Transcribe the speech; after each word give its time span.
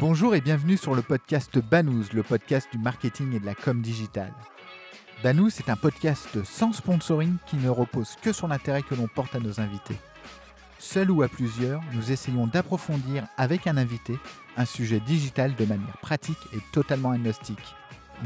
Bonjour 0.00 0.36
et 0.36 0.40
bienvenue 0.40 0.76
sur 0.76 0.94
le 0.94 1.02
podcast 1.02 1.58
Banous, 1.58 2.12
le 2.12 2.22
podcast 2.22 2.68
du 2.70 2.78
marketing 2.78 3.34
et 3.34 3.40
de 3.40 3.46
la 3.46 3.56
com 3.56 3.82
digitale. 3.82 4.32
Banous 5.24 5.48
est 5.58 5.68
un 5.68 5.74
podcast 5.74 6.44
sans 6.44 6.72
sponsoring 6.72 7.34
qui 7.46 7.56
ne 7.56 7.68
repose 7.68 8.14
que 8.22 8.32
sur 8.32 8.46
l'intérêt 8.46 8.82
que 8.82 8.94
l'on 8.94 9.08
porte 9.08 9.34
à 9.34 9.40
nos 9.40 9.58
invités. 9.58 9.96
Seul 10.78 11.10
ou 11.10 11.22
à 11.22 11.28
plusieurs, 11.28 11.80
nous 11.94 12.12
essayons 12.12 12.46
d'approfondir 12.46 13.26
avec 13.36 13.66
un 13.66 13.76
invité 13.76 14.16
un 14.56 14.64
sujet 14.64 15.00
digital 15.00 15.56
de 15.56 15.64
manière 15.64 15.98
pratique 15.98 16.46
et 16.54 16.60
totalement 16.70 17.10
agnostique. 17.10 17.74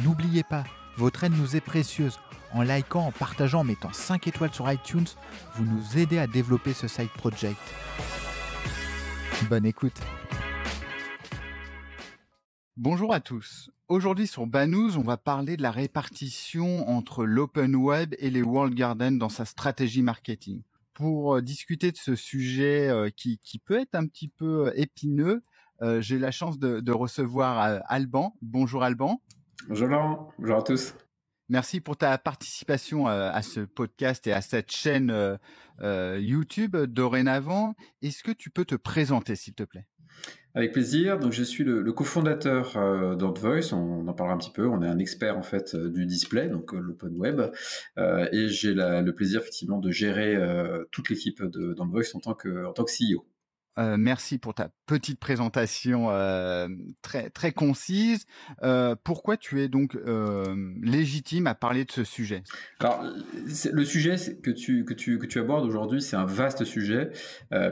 N'oubliez 0.05 0.43
pas, 0.43 0.65
votre 0.99 1.25
aide 1.25 1.39
nous 1.39 1.57
est 1.57 1.63
précieuse. 1.63 2.19
En 2.53 2.61
likant, 2.61 3.07
en 3.07 3.13
partageant, 3.13 3.61
en 3.61 3.65
mettant 3.65 3.95
5 3.95 4.27
étoiles 4.27 4.53
sur 4.53 4.71
iTunes, 4.71 5.09
vous 5.55 5.65
nous 5.65 5.99
aidez 5.99 6.19
à 6.19 6.27
développer 6.27 6.75
ce 6.75 6.87
side 6.87 7.09
project. 7.09 7.57
Bonne 9.49 9.65
écoute. 9.65 9.99
Bonjour 12.85 13.15
à 13.15 13.21
tous. 13.21 13.71
Aujourd'hui 13.87 14.27
sur 14.27 14.45
Banous, 14.49 14.97
on 14.97 15.03
va 15.03 15.17
parler 15.17 15.57
de 15.57 15.63
la 15.63 15.71
répartition 15.71 16.89
entre 16.89 17.25
l'open 17.25 17.77
web 17.77 18.13
et 18.19 18.29
les 18.29 18.43
World 18.43 18.75
Garden 18.75 19.19
dans 19.19 19.29
sa 19.29 19.45
stratégie 19.45 20.03
marketing. 20.03 20.63
Pour 20.93 21.37
euh, 21.37 21.43
discuter 21.43 21.93
de 21.93 21.97
ce 21.97 22.17
sujet 22.17 22.89
euh, 22.89 23.09
qui, 23.09 23.39
peut 23.65 23.79
être 23.79 23.95
un 23.95 24.05
petit 24.09 24.27
peu 24.27 24.67
euh, 24.67 24.73
épineux, 24.75 25.43
j'ai 26.01 26.19
la 26.19 26.33
chance 26.33 26.59
de, 26.59 26.91
recevoir 26.91 27.83
Alban. 27.87 28.35
Bonjour 28.43 28.83
Alban. 28.83 29.23
Bonjour 29.69 29.87
Laurent, 29.87 30.33
bonjour 30.41 30.57
à 30.57 30.63
tous. 30.63 30.97
Merci 31.49 31.81
pour 31.81 31.97
ta 31.97 32.19
participation 32.19 33.07
à 33.07 33.43
ce 33.43 33.61
podcast 33.61 34.27
et 34.27 34.33
à 34.33 34.41
cette 34.41 34.73
chaîne 34.73 35.39
YouTube 35.81 36.77
dorénavant. 36.77 37.77
Est-ce 38.01 38.25
que 38.25 38.33
tu 38.33 38.51
peux 38.51 38.65
te 38.65 38.75
présenter 38.75 39.37
s'il 39.37 39.55
te 39.55 39.63
plaît? 39.63 39.87
Avec 40.55 40.73
plaisir. 40.73 41.19
Donc, 41.19 41.33
je 41.33 41.43
suis 41.43 41.65
le, 41.65 41.93
cofondateur 41.93 42.77
euh. 42.77 43.17
On, 43.73 44.09
en 44.09 44.13
parlera 44.13 44.35
un 44.35 44.39
petit 44.39 44.51
peu. 44.51 44.67
On 44.67 44.83
est 44.83 44.89
un 44.89 44.99
expert 44.99 45.39
en 45.39 45.43
fait 45.43 45.75
euh, 45.75 45.91
du 45.91 46.07
display, 46.07 46.49
donc 46.49 46.75
euh, 46.75 46.79
l'open 46.79 47.17
web, 47.17 47.41
et 47.97 48.49
j'ai 48.49 48.75
le 48.75 49.11
plaisir 49.13 49.41
effectivement 49.41 49.79
de 49.79 49.91
gérer 49.91 50.37
toute 50.91 51.09
l'équipe 51.09 51.43
d'Antvoice 51.43 52.15
en 52.15 52.19
en 52.19 52.73
tant 52.73 52.85
que 52.85 53.15
CEO. 53.15 53.25
Merci 53.77 54.39
pour 54.39 54.55
ta 54.55 54.71
petite 54.87 55.19
présentation 55.19 56.09
très 57.03 57.53
concise. 57.53 58.27
Pourquoi 59.05 59.37
tu 59.37 59.63
es 59.63 59.69
donc 59.69 59.97
légitime 60.83 61.47
à 61.47 61.55
parler 61.55 61.85
de 61.85 61.93
ce 61.93 62.05
sujet? 62.05 62.43
Alors, 62.81 63.03
le 63.03 63.85
sujet 63.85 64.17
que 64.43 64.51
tu 64.51 65.39
abordes 65.39 65.65
aujourd'hui, 65.65 66.03
c'est 66.03 66.17
un 66.17 66.27
vaste 66.27 66.65
sujet 66.65 67.11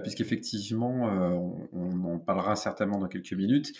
puisqu'effectivement, 0.03 1.05
on, 1.05 1.69
on, 1.73 2.14
en 2.14 2.19
parlera 2.19 2.57
certainement 2.57 2.98
dans 2.98 3.09
quelques 3.09 3.33
minutes. 3.33 3.73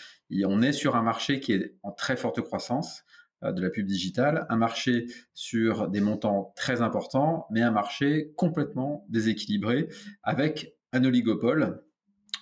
On 0.45 0.61
est 0.61 0.73
sur 0.73 0.95
un 0.95 1.03
marché 1.03 1.39
qui 1.39 1.53
est 1.53 1.75
en 1.83 1.91
très 1.91 2.17
forte 2.17 2.41
croissance 2.41 3.03
de 3.41 3.59
la 3.59 3.71
pub 3.71 3.87
digitale, 3.87 4.45
un 4.49 4.57
marché 4.57 5.07
sur 5.33 5.89
des 5.89 6.01
montants 6.01 6.53
très 6.55 6.83
importants, 6.83 7.47
mais 7.49 7.61
un 7.61 7.71
marché 7.71 8.33
complètement 8.35 9.03
déséquilibré 9.09 9.87
avec 10.21 10.75
un 10.93 11.03
oligopole 11.03 11.81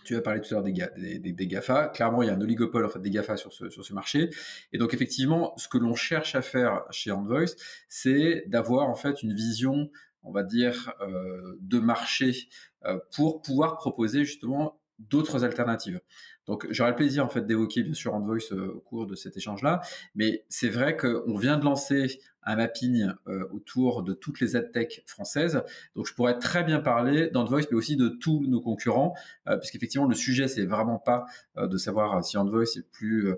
tu 0.09 0.15
as 0.15 0.21
parlé 0.21 0.41
tout 0.41 0.47
à 0.55 0.57
l'heure 0.57 0.63
des, 0.63 1.19
des, 1.19 1.47
GAFA. 1.47 1.87
Clairement, 1.89 2.23
il 2.23 2.27
y 2.27 2.29
a 2.31 2.33
un 2.33 2.41
oligopole 2.41 2.83
en 2.83 2.89
fait, 2.89 2.99
des 2.99 3.11
GAFA 3.11 3.37
sur 3.37 3.53
ce, 3.53 3.69
sur 3.69 3.85
ce 3.85 3.93
marché. 3.93 4.31
Et 4.73 4.79
donc, 4.79 4.95
effectivement, 4.95 5.53
ce 5.57 5.67
que 5.67 5.77
l'on 5.77 5.93
cherche 5.93 6.33
à 6.33 6.41
faire 6.41 6.83
chez 6.89 7.11
Envoice, 7.11 7.55
c'est 7.89 8.43
d'avoir 8.47 8.89
en 8.89 8.95
fait 8.95 9.21
une 9.21 9.35
vision, 9.35 9.91
on 10.23 10.31
va 10.31 10.41
dire, 10.41 10.93
euh, 11.01 11.57
de 11.61 11.77
marché 11.77 12.49
euh, 12.85 12.97
pour 13.15 13.43
pouvoir 13.43 13.77
proposer 13.77 14.25
justement 14.25 14.81
d'autres 14.97 15.45
alternatives. 15.45 16.01
Donc 16.47 16.65
j'aurai 16.71 16.89
le 16.89 16.95
plaisir 16.95 17.23
en 17.23 17.29
fait 17.29 17.45
d'évoquer 17.45 17.83
bien 17.83 17.93
sûr 17.93 18.15
Envoice 18.15 18.51
euh, 18.51 18.73
au 18.73 18.79
cours 18.79 19.05
de 19.05 19.13
cet 19.13 19.37
échange-là, 19.37 19.81
mais 20.15 20.43
c'est 20.49 20.69
vrai 20.69 20.97
qu'on 20.97 21.37
vient 21.37 21.57
de 21.59 21.63
lancer 21.63 22.19
un 22.49 22.55
mapping 22.55 23.07
euh, 23.27 23.47
autour 23.51 24.01
de 24.01 24.13
toutes 24.13 24.39
les 24.39 24.55
adtech 24.55 25.03
françaises. 25.05 25.61
Donc 25.95 26.07
je 26.07 26.13
pourrais 26.15 26.39
très 26.39 26.63
bien 26.63 26.79
parler 26.79 27.29
d'Envoice, 27.29 27.67
mais 27.69 27.77
aussi 27.77 27.95
de 27.95 28.09
tous 28.09 28.45
nos 28.47 28.59
concurrents, 28.59 29.13
euh, 29.47 29.57
puisqu'effectivement 29.57 30.07
le 30.07 30.15
sujet 30.15 30.47
c'est 30.47 30.65
vraiment 30.65 30.97
pas 30.97 31.25
euh, 31.57 31.67
de 31.67 31.77
savoir 31.77 32.23
si 32.23 32.37
Envoice 32.37 32.77
est 32.77 32.89
plus 32.91 33.33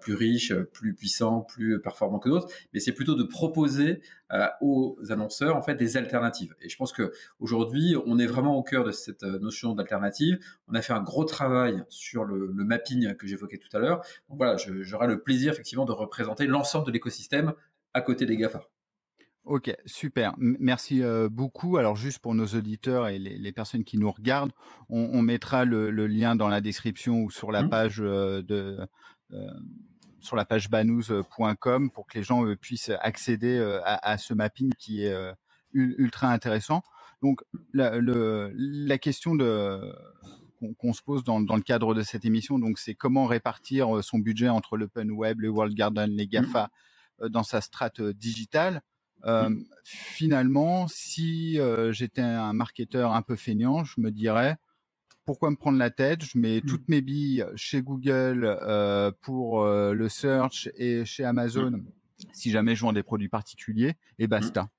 plus 0.00 0.14
riche, 0.14 0.52
plus 0.52 0.92
puissant, 0.92 1.40
plus 1.40 1.80
performant 1.80 2.18
que 2.18 2.28
d'autres, 2.28 2.48
mais 2.72 2.80
c'est 2.80 2.92
plutôt 2.92 3.14
de 3.14 3.22
proposer 3.22 4.00
aux 4.60 4.98
annonceurs 5.08 5.56
en 5.56 5.62
fait 5.62 5.76
des 5.76 5.96
alternatives. 5.96 6.54
Et 6.60 6.68
je 6.68 6.76
pense 6.76 6.92
que 6.92 7.12
aujourd'hui 7.38 7.94
on 8.04 8.18
est 8.18 8.26
vraiment 8.26 8.56
au 8.56 8.62
cœur 8.64 8.82
de 8.82 8.90
cette 8.90 9.22
notion 9.22 9.74
d'alternative. 9.74 10.38
On 10.66 10.74
a 10.74 10.82
fait 10.82 10.92
un 10.92 11.00
gros 11.00 11.24
travail 11.24 11.84
sur 11.88 12.24
le, 12.24 12.48
mapping 12.52 13.14
que 13.14 13.28
j'évoquais 13.28 13.58
tout 13.58 13.74
à 13.76 13.78
l'heure. 13.78 14.04
Voilà, 14.28 14.56
j'aurai 14.56 15.06
le 15.06 15.20
plaisir 15.22 15.52
effectivement 15.52 15.84
de 15.84 15.92
représenter 15.92 16.46
l'ensemble 16.46 16.86
de 16.86 16.90
l'écosystème 16.90 17.54
à 17.94 18.00
côté 18.00 18.26
des 18.26 18.36
GAFA. 18.36 18.62
Ok, 19.48 19.74
super. 19.86 20.34
merci 20.36 21.02
euh, 21.02 21.30
beaucoup. 21.30 21.78
Alors 21.78 21.96
juste 21.96 22.18
pour 22.18 22.34
nos 22.34 22.44
auditeurs 22.48 23.08
et 23.08 23.18
les, 23.18 23.52
personnes 23.52 23.82
qui 23.82 23.96
nous 23.96 24.10
regardent, 24.10 24.52
on, 24.90 25.22
mettra 25.22 25.64
le, 25.64 25.90
lien 26.06 26.36
dans 26.36 26.48
la 26.48 26.60
description 26.60 27.22
ou 27.22 27.30
sur 27.30 27.50
la 27.50 27.62
mmh. 27.62 27.70
page 27.70 28.00
euh, 28.00 28.42
de 28.42 28.78
euh, 29.32 29.50
sur 30.20 30.36
la 30.36 30.44
page 30.44 30.68
banous.com 30.68 31.90
pour 31.90 32.06
que 32.06 32.18
les 32.18 32.24
gens 32.24 32.44
puissent 32.56 32.90
accéder 33.00 33.58
à, 33.84 34.18
ce 34.18 34.34
mapping 34.34 34.70
qui 34.78 35.04
est 35.04 35.16
ultra 35.72 36.30
intéressant. 36.30 36.82
Donc 37.22 37.40
la, 37.72 37.92
la 38.02 38.98
question 38.98 39.34
de 39.34 39.80
qu'on 40.76 40.92
se 40.92 41.02
pose 41.02 41.24
dans, 41.24 41.38
le 41.38 41.62
cadre 41.62 41.94
de 41.94 42.02
cette 42.02 42.26
émission, 42.26 42.58
donc 42.58 42.78
c'est 42.78 42.94
comment 42.94 43.24
répartir 43.24 44.04
son 44.04 44.18
budget 44.18 44.50
entre 44.50 44.76
l'open 44.76 45.10
web, 45.10 45.40
le 45.40 45.48
World 45.48 45.74
Garden, 45.74 46.10
les 46.10 46.26
mmh. 46.26 46.30
GAFA. 46.30 46.70
Dans 47.26 47.42
sa 47.42 47.60
strate 47.60 48.00
euh, 48.00 48.12
digitale. 48.12 48.82
Euh, 49.24 49.48
mmh. 49.48 49.64
finalement, 49.82 50.86
si 50.86 51.58
j'étais 51.90 52.22
un 52.22 52.52
marketeur 52.52 53.14
un 53.14 53.22
peu 53.22 53.34
feignant, 53.34 53.84
je 53.84 54.00
me 54.00 54.12
dirais 54.12 54.56
pourquoi 55.24 55.50
me 55.50 55.56
prendre 55.56 55.76
la 55.76 55.90
tête? 55.90 56.24
Je 56.24 56.38
mets 56.38 56.58
mmh. 56.58 56.68
toutes 56.68 56.88
mes 56.88 57.02
billes 57.02 57.44
chez 57.56 57.82
Google 57.82 58.56
pour 59.20 59.66
le 59.66 60.08
search 60.08 60.70
et 60.76 61.04
chez 61.04 61.24
Amazon 61.24 61.72
mmh. 61.72 61.84
si 62.32 62.52
jamais 62.52 62.76
je 62.76 62.82
vends 62.82 62.92
des 62.92 63.02
produits 63.02 63.28
particuliers 63.28 63.94
et 64.20 64.28
basta. 64.28 64.70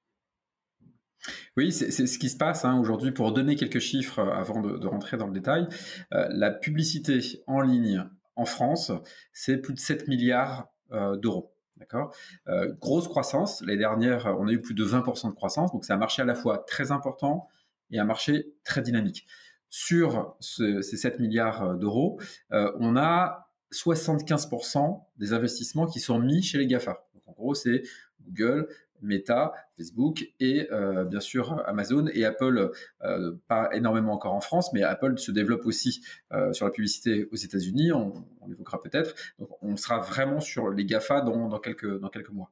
Oui, 1.57 1.73
c'est 1.73 1.91
ce 1.91 2.17
qui 2.17 2.29
se 2.29 2.37
passe 2.37 2.63
hein, 2.63 2.79
aujourd'hui. 2.79 3.11
Pour 3.11 3.33
donner 3.33 3.57
quelques 3.57 3.79
chiffres 3.79 4.21
avant 4.21 4.61
de, 4.61 4.87
rentrer 4.87 5.17
dans 5.17 5.27
le 5.27 5.33
détail, 5.33 5.67
la 6.11 6.49
publicité 6.49 7.19
en 7.45 7.59
ligne 7.59 8.05
en 8.37 8.45
France, 8.45 8.93
c'est 9.33 9.57
plus 9.57 9.73
de 9.73 9.79
7 9.79 10.07
milliards 10.07 10.69
d'euros. 11.17 11.53
D'accord? 11.79 12.13
Euh, 12.47 12.73
Grosse 12.79 13.07
croissance. 13.07 13.61
L'année 13.61 13.77
dernière, 13.77 14.35
on 14.39 14.47
a 14.47 14.51
eu 14.51 14.61
plus 14.61 14.75
de 14.75 14.85
20% 14.85 15.29
de 15.29 15.35
croissance. 15.35 15.71
Donc, 15.71 15.85
c'est 15.85 15.93
un 15.93 15.97
marché 15.97 16.21
à 16.21 16.25
la 16.25 16.35
fois 16.35 16.59
très 16.67 16.91
important 16.91 17.47
et 17.91 17.99
un 17.99 18.05
marché 18.05 18.53
très 18.63 18.81
dynamique. 18.81 19.25
Sur 19.69 20.35
ces 20.39 20.81
7 20.81 21.19
milliards 21.19 21.63
euh, 21.63 21.75
d'euros, 21.75 22.19
euh, 22.51 22.71
on 22.79 22.97
a 22.97 23.51
75% 23.71 25.03
des 25.17 25.33
investissements 25.33 25.85
qui 25.85 25.99
sont 25.99 26.19
mis 26.19 26.41
chez 26.41 26.57
les 26.57 26.65
GAFA. 26.65 27.07
En 27.27 27.33
gros, 27.33 27.53
c'est 27.53 27.83
Google, 28.21 28.67
Meta, 29.01 29.53
Facebook 29.77 30.25
et 30.39 30.67
euh, 30.71 31.05
bien 31.05 31.19
sûr 31.19 31.63
Amazon 31.67 32.07
et 32.13 32.25
Apple, 32.25 32.71
euh, 33.03 33.33
pas 33.47 33.69
énormément 33.73 34.13
encore 34.13 34.33
en 34.33 34.41
France, 34.41 34.73
mais 34.73 34.83
Apple 34.83 35.17
se 35.17 35.31
développe 35.31 35.65
aussi 35.65 36.01
euh, 36.33 36.53
sur 36.53 36.65
la 36.65 36.71
publicité 36.71 37.27
aux 37.31 37.35
États-Unis, 37.35 37.91
on, 37.91 38.13
on 38.41 38.51
évoquera 38.51 38.81
peut-être. 38.81 39.15
Donc 39.39 39.49
on 39.61 39.75
sera 39.77 39.99
vraiment 39.99 40.39
sur 40.39 40.69
les 40.69 40.85
GAFA 40.85 41.21
dans, 41.21 41.47
dans, 41.47 41.59
quelques, 41.59 41.99
dans 41.99 42.09
quelques 42.09 42.31
mois. 42.31 42.51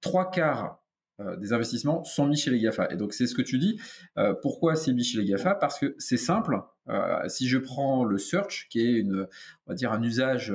Trois 0.00 0.30
quarts 0.30 0.82
des 1.38 1.54
investissements 1.54 2.04
sont 2.04 2.26
mis 2.26 2.36
chez 2.36 2.50
les 2.50 2.60
GAFA. 2.60 2.88
Et 2.90 2.96
donc 2.96 3.14
c'est 3.14 3.26
ce 3.26 3.34
que 3.34 3.40
tu 3.40 3.56
dis. 3.56 3.80
pourquoi 4.42 4.76
c'est 4.76 4.92
mis 4.92 5.02
chez 5.02 5.16
les 5.16 5.24
GAFA? 5.24 5.54
Parce 5.54 5.78
que 5.78 5.94
c'est 5.96 6.18
simple. 6.18 6.60
si 7.28 7.48
je 7.48 7.56
prends 7.56 8.04
le 8.04 8.18
search, 8.18 8.68
qui 8.68 8.80
est 8.80 8.92
une, 8.92 9.26
on 9.66 9.70
va 9.70 9.74
dire 9.74 9.92
un 9.92 10.02
usage 10.02 10.52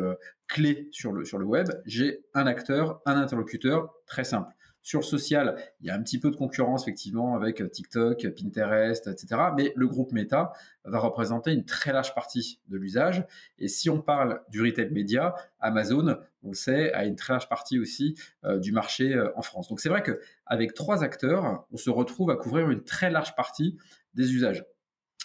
clé 0.48 0.88
sur 0.92 1.14
le, 1.14 1.26
sur 1.26 1.40
le 1.40 1.46
web, 1.46 1.68
j'ai 1.86 2.24
un 2.36 2.46
acteur, 2.46 3.02
un 3.08 3.16
interlocuteur 3.16 3.92
très 4.06 4.24
simple. 4.24 4.54
Sur 4.84 5.04
social, 5.04 5.58
il 5.80 5.88
y 5.88 5.90
a 5.92 5.96
un 5.96 6.02
petit 6.02 6.20
peu 6.20 6.32
de 6.32 6.36
concurrence 6.36 6.84
effectivement 6.84 7.36
avec 7.36 7.62
euh, 7.62 7.68
TikTok, 7.68 8.28
Pinterest, 8.36 9.06
etc. 9.06 9.42
Mais 9.56 9.74
le 9.76 9.88
groupe 9.88 10.12
Meta 10.12 10.54
va 10.86 10.98
représenter 10.98 11.54
une 11.54 11.66
très 11.66 11.94
large 11.94 12.16
partie 12.16 12.60
de 12.68 12.78
l'usage. 12.78 13.24
Et 13.60 13.68
si 13.68 13.92
on 13.92 14.02
parle 14.02 14.42
du 14.50 14.60
retail 14.62 14.90
média, 14.90 15.36
Amazon, 15.60 16.18
on 16.42 16.50
le 16.50 16.56
sait, 16.56 16.92
a 16.94 17.06
une 17.06 17.16
très 17.16 17.34
large 17.34 17.48
partie 17.48 17.78
aussi 17.78 18.16
euh, 18.44 18.58
du 18.58 18.72
marché 18.72 19.14
euh, 19.14 19.30
en 19.36 19.44
France. 19.44 19.68
Donc 19.68 19.80
c'est 19.80 19.90
vrai 19.90 20.02
qu'avec 20.02 20.74
trois 20.74 21.04
acteurs, 21.04 21.68
on 21.72 21.78
se 21.78 21.92
retrouve 21.92 22.32
à 22.32 22.36
couvrir 22.36 22.72
une 22.72 22.84
très 22.84 23.12
large 23.12 23.36
partie 23.36 23.78
des 24.16 24.34
usages. 24.34 24.66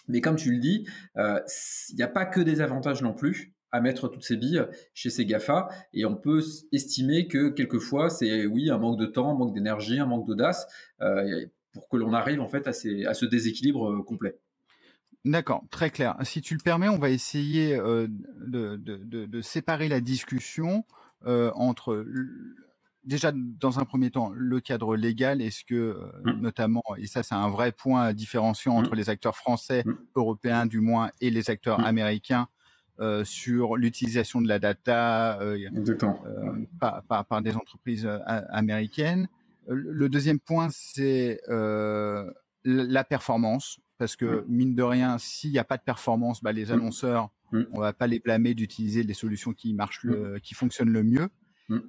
Mais 0.09 0.20
comme 0.20 0.37
tu 0.37 0.52
le 0.52 0.59
dis, 0.59 0.87
il 1.17 1.97
n'y 1.97 2.02
a 2.02 2.09
pas 2.09 2.26
que 2.26 2.41
des 2.41 2.61
avantages 2.61 3.02
non 3.02 3.12
plus 3.12 3.56
à 3.76 3.81
mettre 3.81 4.08
toutes 4.08 4.25
ces 4.25 4.37
billes 4.37 4.64
chez 4.94 5.11
ces 5.11 5.26
GAFA. 5.26 5.69
Et 5.93 6.05
on 6.05 6.17
peut 6.17 6.43
estimer 6.73 7.28
que 7.28 7.49
quelquefois, 7.49 8.11
c'est 8.11 8.46
oui, 8.46 8.70
un 8.70 8.78
manque 8.78 8.99
de 8.99 9.06
temps, 9.06 9.31
un 9.31 9.38
manque 9.38 9.55
d'énergie, 9.55 9.99
un 9.99 10.06
manque 10.06 10.26
d'audace, 10.26 10.67
euh, 11.00 11.46
pour 11.73 11.88
que 11.88 11.96
l'on 11.96 12.12
arrive 12.12 12.40
en 12.40 12.49
fait 12.49 12.67
à, 12.67 12.73
ces, 12.73 13.05
à 13.05 13.14
ce 13.14 13.26
déséquilibre 13.26 13.90
euh, 13.90 14.02
complet. 14.02 14.38
D'accord, 15.25 15.64
très 15.70 15.90
clair. 15.90 16.17
Si 16.23 16.40
tu 16.40 16.55
le 16.55 16.61
permets, 16.62 16.88
on 16.88 16.99
va 16.99 17.11
essayer 17.11 17.76
de, 17.76 18.08
de, 18.46 18.76
de, 18.76 19.26
de, 19.26 19.40
séparer 19.40 19.88
la 19.88 20.00
discussion 20.00 20.84
entre 21.25 22.06
déjà 23.06 23.32
dans 23.34 23.78
un 23.78 23.84
premier 23.84 24.11
temps 24.11 24.31
le 24.34 24.61
cadre 24.61 24.96
légal. 24.96 25.40
Est-ce 25.40 25.64
que 25.64 25.99
mmh. 26.25 26.40
notamment, 26.40 26.82
et 26.99 27.06
ça 27.06 27.23
c'est 27.23 27.34
un 27.34 27.49
vrai 27.49 27.73
point 27.73 28.12
différenciant 28.12 28.76
entre 28.76 28.93
mmh. 28.93 28.99
les 28.99 29.11
acteurs 29.11 29.37
français, 29.37 29.82
mmh. 29.84 29.94
européens 30.14 30.67
du 30.67 30.81
moins, 30.81 31.11
et 31.20 31.31
les 31.31 31.50
acteurs 31.50 31.84
américains 31.84 32.49
euh, 32.98 33.25
sur 33.25 33.76
l'utilisation 33.76 34.40
de 34.40 34.48
la 34.48 34.58
data 34.58 35.38
euh, 35.43 35.58
euh, 35.76 36.66
par, 36.81 37.02
par, 37.02 37.26
par, 37.26 37.43
des 37.43 37.54
entreprises 37.54 38.08
américaines. 38.48 39.28
Le 39.69 40.08
deuxième 40.08 40.40
point, 40.40 40.69
c'est 40.70 41.38
la 42.64 43.04
performance, 43.04 43.81
parce 43.98 44.16
que 44.16 44.46
mine 44.48 44.75
de 44.75 44.82
rien, 44.82 45.19
s'il 45.19 45.50
n'y 45.50 45.58
a 45.58 45.64
pas 45.64 45.76
de 45.76 45.82
performance, 45.82 46.43
bah, 46.43 46.52
les 46.52 46.72
annonceurs, 46.72 47.28
on 47.52 47.81
va 47.81 47.93
pas 47.93 48.06
les 48.06 48.19
blâmer 48.19 48.54
d'utiliser 48.54 49.02
les 49.02 49.12
solutions 49.12 49.52
qui 49.52 49.75
marchent, 49.75 50.02
le, 50.02 50.38
qui 50.38 50.54
fonctionnent 50.54 50.92
le 50.92 51.02
mieux. 51.02 51.28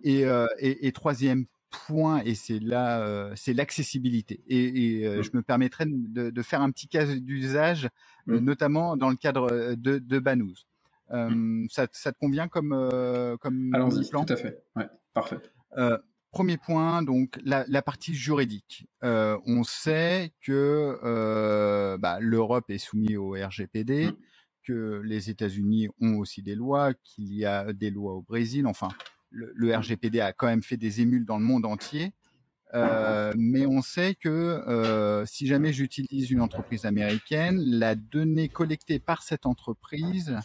Et, 0.03 0.23
et, 0.59 0.87
et, 0.87 0.91
troisième 0.91 1.45
point, 1.69 2.21
et 2.25 2.35
c'est 2.35 2.59
là, 2.59 3.31
c'est 3.37 3.53
l'accessibilité. 3.53 4.41
Et, 4.49 5.03
et 5.03 5.23
je 5.23 5.29
me 5.33 5.41
permettrai 5.41 5.85
de, 5.87 6.31
de, 6.31 6.41
faire 6.41 6.61
un 6.61 6.71
petit 6.71 6.89
cas 6.89 7.05
d'usage, 7.05 7.87
notamment 8.25 8.97
dans 8.97 9.09
le 9.09 9.15
cadre 9.15 9.75
de, 9.75 9.99
de 9.99 10.19
Banous. 10.19 10.65
Euh, 11.11 11.65
ça, 11.69 11.87
ça, 11.91 12.11
te 12.11 12.17
convient 12.19 12.47
comme, 12.47 12.73
euh, 12.73 13.37
comme 13.37 13.73
Allons-y, 13.73 14.09
tout 14.09 14.25
à 14.27 14.35
fait. 14.35 14.63
Ouais, 14.75 14.87
parfait. 15.13 15.37
Euh, 15.77 15.97
premier 16.31 16.57
point, 16.57 17.01
donc 17.03 17.39
la, 17.43 17.65
la 17.67 17.81
partie 17.81 18.13
juridique. 18.13 18.87
Euh, 19.03 19.37
on 19.45 19.63
sait 19.63 20.33
que 20.41 20.99
euh, 21.03 21.97
bah, 21.97 22.19
l'Europe 22.19 22.69
est 22.69 22.77
soumise 22.77 23.17
au 23.17 23.31
RGPD, 23.31 24.07
mm. 24.07 24.15
que 24.63 25.01
les 25.03 25.29
États-Unis 25.29 25.89
ont 26.01 26.17
aussi 26.17 26.41
des 26.41 26.55
lois, 26.55 26.93
qu'il 27.03 27.33
y 27.33 27.45
a 27.45 27.71
des 27.73 27.89
lois 27.89 28.13
au 28.13 28.21
Brésil. 28.21 28.67
Enfin, 28.67 28.89
le, 29.29 29.51
le, 29.55 29.75
RGPD 29.75 30.19
a 30.19 30.33
quand 30.33 30.47
même 30.47 30.63
fait 30.63 30.77
des 30.77 31.01
émules 31.01 31.25
dans 31.25 31.37
le 31.37 31.45
monde 31.45 31.65
entier. 31.65 32.13
Euh, 32.73 33.33
mais 33.37 33.65
on 33.65 33.81
sait 33.81 34.13
que 34.13 35.23
si 35.25 35.47
jamais 35.47 35.71
j'utilise 35.71 36.31
une 36.31 36.41
entreprise 36.41 36.85
américaine, 36.85 37.57
la 37.65 37.95
donnée 37.95 38.49
collectée 38.49 38.99
par 38.99 39.23
cette 39.23 39.45
entreprise 39.45 40.35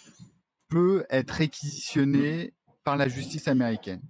peut 0.72 1.04
être 1.10 1.30
réquisitionné 1.32 2.54
par 2.82 2.96
la 2.96 3.06
justice 3.06 3.46
américaine. 3.46 4.00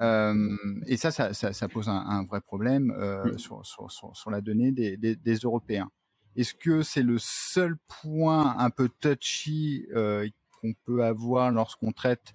Euh, 0.00 0.56
et 0.86 0.96
ça, 0.96 1.12
ça, 1.12 1.32
ça, 1.32 1.68
pose 1.68 1.88
un, 1.88 2.24
vrai 2.24 2.40
problème 2.40 2.90
euh, 2.90 3.38
sur, 3.38 3.64
sur, 3.64 3.88
sur, 3.88 4.30
la 4.30 4.40
donnée 4.40 4.72
des, 4.72 4.96
des, 4.96 5.14
des 5.14 5.34
Européens. 5.36 5.88
Est-ce 6.34 6.54
que 6.54 6.82
c'est 6.82 7.04
le 7.04 7.18
seul 7.18 7.76
point 8.02 8.56
un 8.58 8.70
peu 8.70 8.88
touchy 9.00 9.86
euh, 9.94 10.28
qu'on 10.60 10.74
peut 10.84 11.04
avoir 11.04 11.52
lorsqu'on 11.52 11.92
traite 11.92 12.34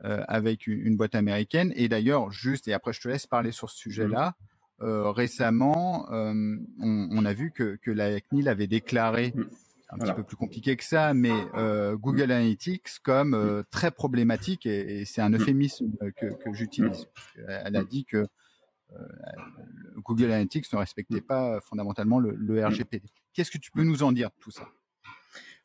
avec 0.00 0.66
une, 0.66 0.80
une, 0.86 0.96
boîte 0.96 1.14
américaine? 1.14 1.72
Et 1.76 1.88
d'ailleurs, 1.88 2.30
juste, 2.30 2.68
et 2.68 2.72
après 2.72 2.92
je 2.92 3.00
te 3.00 3.08
laisse 3.08 3.26
parler 3.26 3.52
sur 3.52 3.70
ce 3.70 3.76
sujet-là, 3.76 4.34
euh, 4.82 5.10
récemment, 5.10 6.06
on, 6.10 6.58
on, 6.80 7.24
a 7.24 7.32
vu 7.32 7.50
que, 7.50 7.76
que 7.76 7.90
la 7.90 8.20
CNIL 8.20 8.48
avait 8.48 8.66
déclaré 8.66 9.32
un 9.88 9.98
petit 9.98 10.12
peu 10.12 10.24
plus 10.24 10.36
compliqué 10.36 10.76
que 10.76 10.84
ça, 10.84 11.14
mais 11.14 11.32
euh, 11.54 11.96
Google 11.96 12.32
Analytics 12.32 12.98
comme 13.02 13.34
euh, 13.34 13.62
très 13.70 13.90
problématique 13.90 14.66
et, 14.66 15.00
et 15.00 15.04
c'est 15.04 15.20
un 15.20 15.32
euphémisme 15.32 15.92
que, 16.16 16.26
que 16.26 16.52
j'utilise. 16.52 17.06
Elle 17.46 17.76
a 17.76 17.84
dit 17.84 18.04
que 18.04 18.26
euh, 18.92 18.98
Google 19.98 20.26
Analytics 20.26 20.72
ne 20.72 20.78
respectait 20.78 21.20
pas 21.20 21.60
fondamentalement 21.60 22.18
le, 22.18 22.34
le 22.34 22.64
RGPD. 22.64 23.06
Qu'est-ce 23.32 23.50
que 23.50 23.58
tu 23.58 23.70
peux 23.70 23.84
nous 23.84 24.02
en 24.02 24.12
dire 24.12 24.30
de 24.30 24.34
tout 24.40 24.50
ça? 24.50 24.68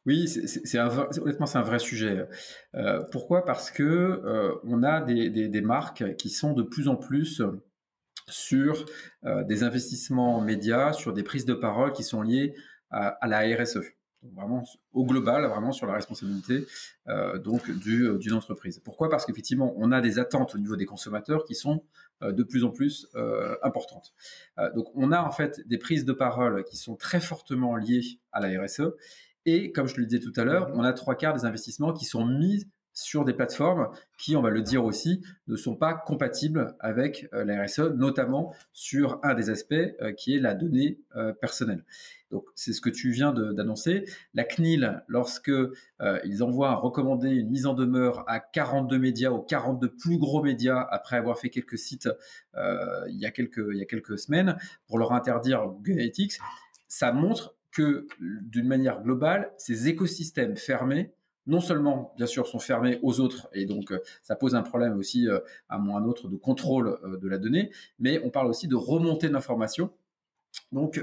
Oui, 0.07 0.27
c'est 0.27 0.79
honnêtement 0.79 1.45
c'est 1.45 1.59
un 1.59 1.63
vrai 1.63 1.77
sujet. 1.77 2.27
Pourquoi? 3.11 3.45
Parce 3.45 3.69
que 3.69 4.59
on 4.63 4.81
a 4.81 4.99
des, 5.01 5.29
des, 5.29 5.47
des, 5.47 5.61
marques 5.61 6.15
qui 6.15 6.31
sont 6.31 6.53
de 6.53 6.63
plus 6.63 6.87
en 6.87 6.95
plus 6.95 7.43
sur 8.27 8.85
des 9.23 9.61
investissements 9.61 10.41
médias, 10.41 10.93
sur 10.93 11.13
des 11.13 11.21
prises 11.21 11.45
de 11.45 11.53
parole 11.53 11.91
qui 11.93 12.03
sont 12.03 12.23
liées 12.23 12.55
à, 12.89 13.09
à 13.09 13.27
la 13.27 13.41
RSE 13.55 13.77
vraiment 14.23 14.63
au 14.93 15.05
global, 15.05 15.45
vraiment 15.45 15.71
sur 15.71 15.87
la 15.87 15.93
responsabilité 15.93 16.67
euh, 17.07 17.37
donc 17.37 17.69
euh, 17.69 18.17
d'une 18.17 18.33
entreprise. 18.33 18.79
Pourquoi? 18.83 19.09
Parce 19.09 19.25
qu'effectivement, 19.25 19.73
on 19.77 19.91
a 19.91 20.01
des 20.01 20.19
attentes 20.19 20.55
au 20.55 20.57
niveau 20.57 20.75
des 20.75 20.85
consommateurs 20.85 21.43
qui 21.43 21.55
sont 21.55 21.83
euh, 22.21 22.31
de 22.31 22.43
plus 22.43 22.63
en 22.63 22.69
plus 22.69 23.07
importantes. 23.63 24.13
Donc, 24.75 24.87
on 24.95 25.11
a 25.11 25.21
en 25.21 25.31
fait 25.31 25.67
des 25.67 25.77
prises 25.77 26.05
de 26.05 26.13
parole 26.13 26.63
qui 26.63 26.77
sont 26.77 26.95
très 26.95 27.19
fortement 27.19 27.75
liées 27.75 28.19
à 28.31 28.39
la 28.39 28.61
RSE. 28.61 28.93
Et 29.45 29.71
comme 29.71 29.87
je 29.87 29.97
le 29.97 30.05
disais 30.05 30.21
tout 30.21 30.33
à 30.39 30.43
l'heure, 30.43 30.69
on 30.75 30.83
a 30.83 30.93
trois 30.93 31.15
quarts 31.15 31.33
des 31.33 31.45
investissements 31.45 31.93
qui 31.93 32.05
sont 32.05 32.25
mis 32.25 32.67
sur 33.01 33.25
des 33.25 33.33
plateformes 33.33 33.89
qui, 34.17 34.35
on 34.35 34.41
va 34.41 34.49
le 34.49 34.61
dire 34.61 34.85
aussi, 34.85 35.21
ne 35.47 35.55
sont 35.55 35.75
pas 35.75 35.93
compatibles 35.93 36.75
avec 36.79 37.27
la 37.31 37.63
RSE, 37.63 37.91
notamment 37.95 38.53
sur 38.73 39.19
un 39.23 39.33
des 39.33 39.49
aspects 39.49 39.75
qui 40.17 40.35
est 40.35 40.39
la 40.39 40.53
donnée 40.53 40.99
personnelle. 41.39 41.83
Donc 42.31 42.45
c'est 42.55 42.73
ce 42.73 42.81
que 42.81 42.89
tu 42.89 43.11
viens 43.11 43.33
d'annoncer. 43.33 44.05
La 44.33 44.43
CNIL, 44.43 45.03
lorsque 45.07 45.49
euh, 45.49 45.69
ils 46.23 46.43
envoient 46.43 46.75
recommander 46.75 47.29
une 47.29 47.49
mise 47.49 47.65
en 47.65 47.73
demeure 47.73 48.23
à 48.27 48.39
42 48.39 48.97
médias 48.97 49.31
aux 49.31 49.41
42 49.41 49.89
plus 49.89 50.17
gros 50.17 50.41
médias 50.41 50.81
après 50.89 51.17
avoir 51.17 51.37
fait 51.37 51.49
quelques 51.49 51.77
sites 51.77 52.09
euh, 52.55 53.05
il, 53.09 53.19
y 53.19 53.25
a 53.25 53.31
quelques, 53.31 53.63
il 53.71 53.77
y 53.77 53.81
a 53.81 53.85
quelques 53.85 54.17
semaines 54.17 54.57
pour 54.87 54.97
leur 54.97 55.11
interdire 55.11 55.67
Google 55.67 55.93
Analytics, 55.93 56.39
ça 56.87 57.11
montre 57.11 57.55
que 57.71 58.07
d'une 58.19 58.67
manière 58.67 59.01
globale, 59.01 59.51
ces 59.57 59.87
écosystèmes 59.87 60.57
fermés 60.57 61.13
non 61.47 61.59
seulement, 61.59 62.13
bien 62.17 62.27
sûr, 62.27 62.47
sont 62.47 62.59
fermés 62.59 62.99
aux 63.01 63.19
autres, 63.19 63.49
et 63.53 63.65
donc 63.65 63.91
euh, 63.91 63.99
ça 64.21 64.35
pose 64.35 64.55
un 64.55 64.61
problème 64.61 64.97
aussi 64.97 65.27
euh, 65.27 65.39
à 65.69 65.77
moins 65.77 66.01
un 66.01 66.05
autre 66.05 66.27
de 66.27 66.37
contrôle 66.37 66.99
euh, 67.03 67.17
de 67.17 67.27
la 67.27 67.37
donnée, 67.37 67.71
mais 67.99 68.21
on 68.23 68.29
parle 68.29 68.47
aussi 68.47 68.67
de 68.67 68.75
remontée 68.75 69.29
d'informations 69.29 69.91
donc 70.73 71.01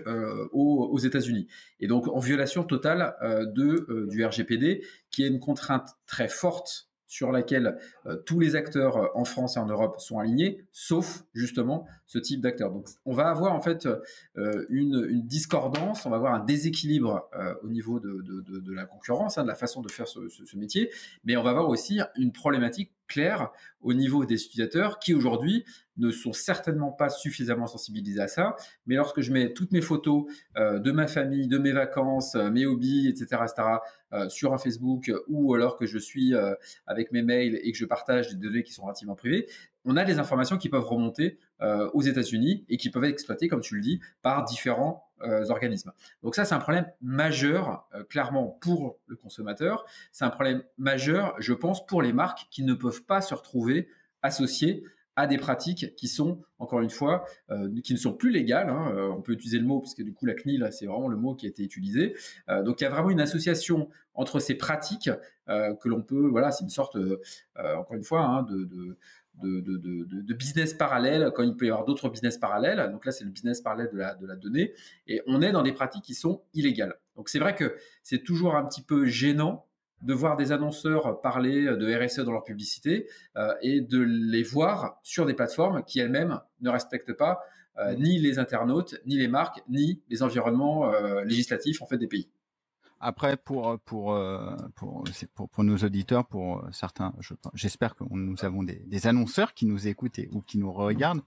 aux, 0.52 0.98
États-Unis. 0.98 1.46
Et 1.80 1.86
donc 1.86 2.06
en 2.08 2.18
violation 2.18 2.64
totale 2.64 3.16
du 3.54 4.24
RGPD, 4.24 4.84
qui 5.10 5.24
est 5.24 5.28
une 5.28 5.40
contrainte 5.40 5.96
très 6.06 6.28
forte 6.28 6.87
sur 7.08 7.32
laquelle 7.32 7.78
euh, 8.06 8.16
tous 8.16 8.38
les 8.38 8.54
acteurs 8.54 8.96
euh, 8.98 9.06
en 9.14 9.24
France 9.24 9.56
et 9.56 9.60
en 9.60 9.66
Europe 9.66 9.98
sont 9.98 10.18
alignés, 10.18 10.64
sauf 10.72 11.24
justement 11.34 11.86
ce 12.06 12.18
type 12.18 12.40
d'acteurs. 12.40 12.70
Donc 12.70 12.86
on 13.06 13.14
va 13.14 13.28
avoir 13.28 13.54
en 13.54 13.60
fait 13.60 13.88
euh, 14.36 14.66
une, 14.68 15.22
discordance, 15.22 16.06
on 16.06 16.10
va 16.10 16.16
avoir 16.16 16.34
un 16.34 16.44
déséquilibre 16.44 17.28
au 17.62 17.68
niveau 17.68 17.98
de, 17.98 18.72
la 18.72 18.84
concurrence, 18.84 19.38
hein, 19.38 19.42
de 19.42 19.48
la 19.48 19.54
façon 19.54 19.80
de 19.80 19.90
faire 19.90 20.06
ce, 20.06 20.20
métier, 20.56 20.90
mais 21.24 21.36
on 21.36 21.42
va 21.42 21.50
avoir 21.50 21.68
aussi 21.68 22.00
une 22.16 22.32
problématique 22.32 22.92
claire 23.08 23.50
au 23.80 23.94
niveau 23.94 24.24
des 24.24 24.44
utilisateurs 24.44 24.98
qui 24.98 25.14
aujourd'hui 25.14 25.64
ne 25.96 26.10
sont 26.10 26.32
certainement 26.32 26.92
pas 26.92 27.08
suffisamment 27.08 27.66
sensibilisés 27.66 28.20
à 28.20 28.28
ça. 28.28 28.56
Mais 28.86 28.94
lorsque 28.94 29.20
je 29.20 29.32
mets 29.32 29.52
toutes 29.52 29.72
mes 29.72 29.80
photos 29.80 30.26
euh, 30.56 30.78
de 30.78 30.92
ma 30.92 31.06
famille, 31.06 31.48
de 31.48 31.58
mes 31.58 31.72
vacances, 31.72 32.34
euh, 32.34 32.50
mes 32.50 32.66
hobbies, 32.66 33.08
etc., 33.08 33.42
etc., 33.42 33.68
euh, 34.12 34.28
sur 34.28 34.54
un 34.54 34.58
Facebook 34.58 35.12
ou 35.26 35.54
alors 35.54 35.76
que 35.76 35.86
je 35.86 35.98
suis 35.98 36.32
avec 36.86 37.12
mes 37.12 37.22
mails 37.22 37.60
et 37.62 37.72
que 37.72 37.78
je 37.78 37.84
partage 37.84 38.30
des 38.30 38.36
données 38.36 38.62
qui 38.62 38.72
sont 38.72 38.82
relativement 38.82 39.14
privées, 39.14 39.46
on 39.84 39.96
a 39.96 40.04
des 40.04 40.18
informations 40.18 40.58
qui 40.58 40.68
peuvent 40.68 40.84
remonter 40.84 41.38
euh, 41.60 41.90
aux 41.94 42.02
États-Unis 42.02 42.64
et 42.68 42.76
qui 42.76 42.90
peuvent 42.90 43.04
être 43.04 43.12
exploitées, 43.12 43.48
comme 43.48 43.60
tu 43.60 43.74
le 43.74 43.80
dis, 43.80 44.00
par 44.22 44.44
différents 44.44 45.04
organismes. 45.48 45.90
Donc 46.22 46.36
ça, 46.36 46.44
c'est 46.44 46.54
un 46.54 46.60
problème 46.60 46.86
majeur, 47.00 47.88
clairement, 48.08 48.56
pour 48.60 49.00
le 49.06 49.16
consommateur. 49.16 49.84
C'est 50.12 50.24
un 50.24 50.30
problème 50.30 50.62
majeur, 50.76 51.34
je 51.40 51.54
pense, 51.54 51.84
pour 51.84 52.02
les 52.02 52.12
marques 52.12 52.46
qui 52.52 52.62
ne 52.62 52.72
peuvent 52.72 53.02
pas 53.02 53.20
se 53.20 53.34
retrouver 53.34 53.88
associées 54.22 54.84
à 55.18 55.26
des 55.26 55.36
pratiques 55.36 55.96
qui 55.96 56.06
sont, 56.06 56.40
encore 56.60 56.80
une 56.80 56.90
fois, 56.90 57.24
euh, 57.50 57.68
qui 57.82 57.92
ne 57.92 57.98
sont 57.98 58.12
plus 58.12 58.30
légales. 58.30 58.70
Hein, 58.70 58.92
euh, 58.94 59.08
on 59.08 59.20
peut 59.20 59.32
utiliser 59.32 59.58
le 59.58 59.64
mot, 59.64 59.80
parce 59.80 59.94
que 59.94 60.04
du 60.04 60.12
coup, 60.14 60.26
la 60.26 60.34
CNIL, 60.34 60.68
c'est 60.70 60.86
vraiment 60.86 61.08
le 61.08 61.16
mot 61.16 61.34
qui 61.34 61.46
a 61.46 61.48
été 61.48 61.64
utilisé. 61.64 62.14
Euh, 62.48 62.62
donc, 62.62 62.80
il 62.80 62.84
y 62.84 62.86
a 62.86 62.90
vraiment 62.90 63.10
une 63.10 63.20
association 63.20 63.88
entre 64.14 64.38
ces 64.38 64.54
pratiques 64.54 65.10
euh, 65.48 65.74
que 65.74 65.88
l'on 65.88 66.02
peut, 66.02 66.28
voilà, 66.28 66.52
c'est 66.52 66.62
une 66.62 66.70
sorte, 66.70 66.94
euh, 66.94 67.18
encore 67.56 67.96
une 67.96 68.04
fois, 68.04 68.24
hein, 68.24 68.44
de 68.44 68.96
de, 69.42 70.32
business 70.34 70.74
parallèle 70.74 71.30
quand 71.34 71.42
il 71.42 71.56
peut 71.56 71.66
y 71.66 71.70
avoir 71.70 71.84
d'autres 71.84 72.08
business 72.08 72.38
parallèles. 72.38 72.90
Donc 72.92 73.04
là, 73.04 73.12
c'est 73.12 73.24
le 73.24 73.30
business 73.30 73.60
parallèle 73.60 73.90
de 73.92 73.98
la, 73.98 74.36
donnée. 74.36 74.72
Et 75.06 75.22
on 75.26 75.42
est 75.42 75.52
dans 75.52 75.62
des 75.62 75.72
pratiques 75.72 76.04
qui 76.04 76.14
sont 76.14 76.42
illégales. 76.54 76.94
Donc 77.16 77.28
c'est 77.28 77.38
vrai 77.38 77.54
que 77.54 77.76
c'est 78.02 78.22
toujours 78.22 78.56
un 78.56 78.64
petit 78.64 78.82
peu 78.82 79.06
gênant 79.06 79.66
de 80.02 80.14
voir 80.14 80.36
des 80.36 80.52
annonceurs 80.52 81.20
parler 81.20 81.64
de 81.64 82.04
RSE 82.04 82.20
dans 82.20 82.32
leur 82.32 82.44
publicité 82.44 83.08
euh, 83.36 83.52
et 83.62 83.80
de 83.80 83.98
les 84.00 84.44
voir 84.44 85.00
sur 85.02 85.26
des 85.26 85.34
plateformes 85.34 85.82
qui 85.82 85.98
elles-mêmes 85.98 86.40
ne 86.60 86.70
respectent 86.70 87.14
pas 87.14 87.40
euh, 87.78 87.94
ni 87.94 88.18
les 88.18 88.38
internautes, 88.38 89.00
ni 89.06 89.16
les 89.16 89.28
marques, 89.28 89.62
ni 89.68 90.02
les 90.08 90.22
environnements 90.22 90.92
euh, 90.92 91.24
législatifs 91.24 91.82
en 91.82 91.86
fait 91.86 91.98
des 91.98 92.06
pays. 92.06 92.28
Après, 93.00 93.36
pour 93.36 93.78
pour 93.80 94.18
pour, 94.74 95.04
pour, 95.34 95.48
pour 95.48 95.64
nos 95.64 95.76
auditeurs, 95.78 96.26
pour 96.26 96.64
certains, 96.72 97.14
j'espère 97.54 97.94
que 97.94 98.04
nous 98.10 98.44
avons 98.44 98.62
des, 98.62 98.82
des, 98.86 99.06
annonceurs 99.06 99.54
qui 99.54 99.66
nous 99.66 99.86
écoutent 99.86 100.18
et, 100.18 100.28
ou 100.32 100.40
qui 100.40 100.58
nous 100.58 100.72
regardent, 100.72 101.22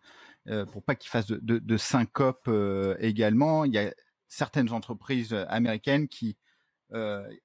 pour 0.71 0.83
pas 0.83 0.95
qu'ils 0.95 1.09
fassent 1.09 1.27
de, 1.27 1.39
de, 1.41 1.59
de 1.59 1.77
syncope 1.77 2.49
également. 2.99 3.63
Il 3.65 3.73
y 3.73 3.77
a 3.77 3.93
certaines 4.27 4.71
entreprises 4.71 5.33
américaines 5.47 6.07
qui 6.07 6.37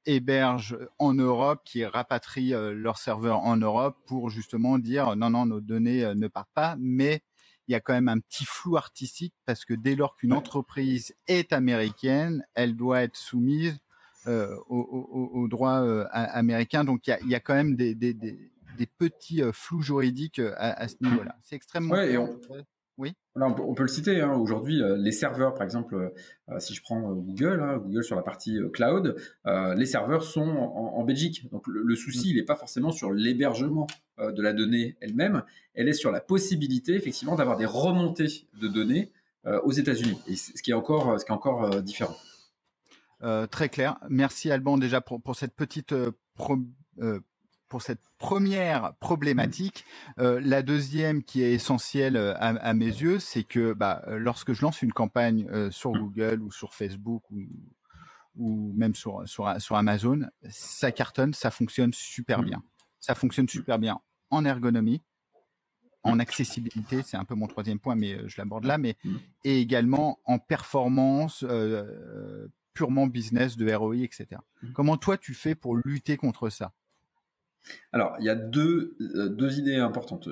hébergent 0.07 0.79
en 0.99 1.15
Europe, 1.15 1.63
qui 1.65 1.85
rapatrient 1.85 2.55
leurs 2.75 2.99
serveurs 2.99 3.41
en 3.41 3.57
Europe 3.57 3.97
pour 4.07 4.31
justement 4.31 4.79
dire 4.79 5.15
non, 5.15 5.31
non, 5.31 5.47
nos 5.47 5.61
données 5.61 6.15
ne 6.17 6.27
partent 6.27 6.53
pas, 6.53 6.77
mais 6.81 7.23
il 7.69 7.73
y 7.73 7.75
a 7.75 7.81
quand 7.81 7.95
même 7.95 8.09
un 8.09 8.19
petit 8.19 8.45
flou 8.45 8.77
artistique 8.77 9.35
parce 9.45 9.65
que 9.65 9.75
dès 9.75 9.97
lors 9.97 10.17
qu'une 10.17 10.33
entreprise 10.33 11.15
est 11.27 11.53
américaine, 11.53 12.45
elle 12.55 12.77
doit 12.77 13.03
être 13.03 13.17
soumise 13.17 13.79
euh, 14.29 14.57
aux, 14.69 15.47
droits 15.49 15.83
euh, 15.83 16.05
américains. 16.11 16.83
Donc 16.83 17.07
il 17.07 17.29
y 17.29 17.35
a, 17.37 17.41
quand 17.41 17.55
même 17.55 17.77
des, 17.77 17.95
petits 18.99 19.41
euh, 19.41 19.53
flous 19.53 19.83
juridiques 19.83 20.41
à, 20.57 20.89
ce 20.89 20.97
niveau-là. 21.01 21.37
C'est 21.43 21.55
extrêmement. 21.55 21.95
Oui. 22.99 23.13
on, 23.37 23.75
peut, 23.75 23.83
le 23.83 23.89
citer. 23.89 24.23
Hein. 24.23 24.33
Aujourd'hui, 24.33 24.83
les 24.97 25.13
serveurs, 25.13 25.55
par 25.55 25.63
exemple, 25.63 26.13
si 26.59 26.75
je 26.75 26.83
prends 26.83 27.13
Google, 27.13 27.61
hein, 27.63 27.77
Google 27.77 28.03
sur 28.03 28.17
la 28.17 28.23
partie 28.23 28.59
cloud, 28.73 29.15
les 29.45 29.87
serveurs 29.87 30.25
sont 30.25 30.41
en, 30.41 31.05
Belgique. 31.05 31.49
Donc 31.53 31.69
le, 31.69 31.95
souci, 31.95 32.29
mm. 32.29 32.31
il 32.31 32.37
n'est 32.37 32.45
pas 32.45 32.57
forcément 32.57 32.91
sur 32.91 33.13
l'hébergement 33.13 33.87
de 34.19 34.43
la 34.43 34.53
donnée 34.53 34.97
elle-même. 35.01 35.45
Elle 35.75 35.89
est 35.89 35.93
sur 35.93 36.11
la 36.11 36.21
possibilité, 36.21 36.95
effectivement, 36.95 37.37
d'avoir 37.37 37.59
des 37.59 37.67
remontées 37.67 38.49
de 38.61 38.67
données 38.67 39.13
aux 39.63 39.73
États-Unis. 39.73 40.19
Et 40.27 40.35
ce 40.35 40.61
qui 40.63 40.73
est 40.73 40.75
encore, 40.75 41.21
ce 41.21 41.25
qui 41.25 41.31
est 41.31 41.35
encore 41.35 41.83
différent. 41.83 42.17
Euh, 43.23 43.47
très 43.47 43.69
clair. 43.69 43.97
Merci 44.09 44.51
Alban 44.51 44.79
déjà 44.79 45.01
pour, 45.01 45.23
pour 45.23 45.37
cette 45.37 45.55
petite 45.55 45.93
euh, 45.93 46.13
euh, 47.01 47.21
pour 47.69 47.83
cette 47.83 48.03
première 48.19 48.95
problématique. 49.01 49.85
la 50.19 50.63
deuxième 50.63 51.25
qui 51.25 51.43
est 51.43 51.53
essentielle 51.53 52.17
à, 52.17 52.75
mes 52.75 52.87
yeux, 52.87 53.19
c'est 53.19 53.43
que 53.43 53.73
bah, 53.73 54.05
lorsque 54.07 54.53
je 54.53 54.63
lance 54.63 54.83
une 54.83 54.93
campagne 54.93 55.49
sur 55.73 55.91
Google 55.91 56.43
ou 56.43 56.53
sur 56.53 56.75
Facebook 56.75 57.29
ou, 57.33 57.43
ou 58.37 58.73
même 58.77 58.95
sur, 58.95 59.29
sur, 59.29 59.53
sur 59.61 59.75
Amazon, 59.75 60.29
ça 60.49 60.93
cartonne, 60.93 61.35
ça 61.35 61.51
fonctionne 61.51 61.93
super 61.93 62.45
bien. 62.45 62.63
Ça 63.01 63.17
fonctionne 63.17 63.49
super 63.49 63.81
bien 63.81 64.01
en 64.31 64.45
ergonomie, 64.45 65.03
en 66.07 66.19
accessibilité, 66.19 67.03
c'est 67.03 67.17
un 67.17 67.25
peu 67.25 67.35
mon 67.35 67.47
troisième 67.47 67.79
point, 67.79 67.97
mais 67.97 68.29
je 68.29 68.37
l'aborde 68.39 68.65
là, 68.65 68.79
mais 68.79 68.97
et 69.45 69.61
également 69.61 70.21
en 70.25 70.39
performance, 70.39 71.45
euh, 71.49 72.47
purement 72.77 73.07
business, 73.07 73.57
de 73.57 73.73
ROI, 73.73 74.05
etc. 74.05 74.27
Mmh. 74.63 74.73
Comment 74.73 74.97
toi 74.99 75.17
tu 75.17 75.35
fais 75.35 75.55
pour 75.55 75.77
lutter 75.77 76.17
contre 76.17 76.51
ça? 76.51 76.73
Alors, 77.93 78.15
il 78.21 78.27
y 78.27 78.29
a 78.29 78.35
deux, 78.37 78.97
euh, 79.01 79.29
deux 79.29 79.59
idées 79.59 79.77
importantes. 79.77 80.29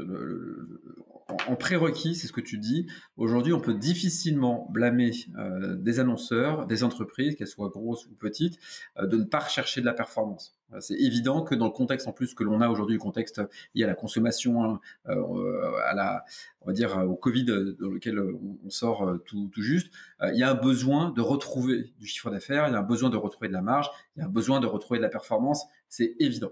En 1.29 1.57
prérequis, 1.57 2.15
c'est 2.15 2.27
ce 2.27 2.33
que 2.33 2.41
tu 2.41 2.59
dis. 2.59 2.87
Aujourd'hui, 3.17 3.53
on 3.53 3.61
peut 3.61 3.75
difficilement 3.75 4.69
blâmer 4.71 5.11
euh, 5.39 5.77
des 5.77 6.01
annonceurs, 6.01 6.67
des 6.67 6.85
entreprises, 6.85 7.35
qu'elles 7.37 7.49
soient 7.49 7.71
grosses 7.71 8.07
ou 8.07 8.15
petites, 8.15 8.59
euh, 8.99 9.07
de 9.07 9.17
ne 9.17 9.25
pas 9.25 9.41
rechercher 9.41 9.81
de 9.81 9.87
la 9.87 9.95
performance. 9.95 10.59
C'est 10.81 10.95
évident 10.95 11.43
que 11.43 11.55
dans 11.55 11.67
le 11.67 11.73
contexte 11.73 12.09
en 12.09 12.13
plus 12.13 12.35
que 12.35 12.43
l'on 12.43 12.61
a 12.61 12.69
aujourd'hui, 12.69 12.97
le 12.97 13.01
contexte 13.01 13.41
lié 13.77 13.85
à 13.85 13.87
la 13.87 13.95
consommation, 13.95 14.65
hein, 14.65 14.81
à 15.05 15.95
la, 15.95 16.25
on 16.63 16.67
va 16.67 16.73
dire 16.73 16.97
au 17.09 17.15
Covid 17.15 17.45
dans 17.45 17.91
lequel 17.91 18.19
on 18.19 18.71
sort 18.71 19.19
tout, 19.25 19.49
juste, 19.59 19.93
il 20.21 20.37
y 20.37 20.43
a 20.43 20.51
un 20.51 20.55
besoin 20.55 21.11
de 21.11 21.21
retrouver 21.21 21.93
du 22.01 22.09
chiffre 22.09 22.29
d'affaires, 22.29 22.67
il 22.67 22.73
y 22.73 22.75
a 22.75 22.81
un 22.81 22.83
besoin 22.83 23.09
de 23.09 23.17
retrouver 23.17 23.47
de 23.47 23.53
la 23.53 23.63
marge, 23.63 23.89
il 24.17 24.21
y 24.21 24.23
a 24.23 24.27
un 24.27 24.31
besoin 24.31 24.59
de 24.59 24.67
retrouver 24.67 24.99
de 24.99 25.05
la 25.05 25.11
performance. 25.11 25.65
C'est 25.89 26.17
évident. 26.19 26.51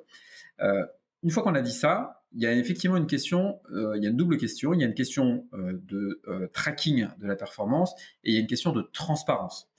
Euh, 0.60 0.86
une 1.22 1.30
fois 1.30 1.42
qu'on 1.42 1.54
a 1.54 1.62
dit 1.62 1.72
ça, 1.72 2.21
il 2.34 2.42
y 2.42 2.46
a 2.46 2.52
effectivement 2.52 2.96
une 2.96 3.06
question, 3.06 3.60
euh, 3.72 3.96
il 3.96 4.02
y 4.02 4.06
a 4.06 4.10
une 4.10 4.16
double 4.16 4.36
question. 4.38 4.72
Il 4.72 4.80
y 4.80 4.84
a 4.84 4.86
une 4.86 4.94
question 4.94 5.46
euh, 5.54 5.78
de 5.84 6.22
tracking 6.52 7.08
de 7.18 7.26
la 7.26 7.36
performance 7.36 7.94
et 8.24 8.30
il 8.30 8.34
y 8.34 8.36
a 8.36 8.40
une 8.40 8.46
question 8.46 8.72
de 8.72 8.82
transparence. 8.92 9.70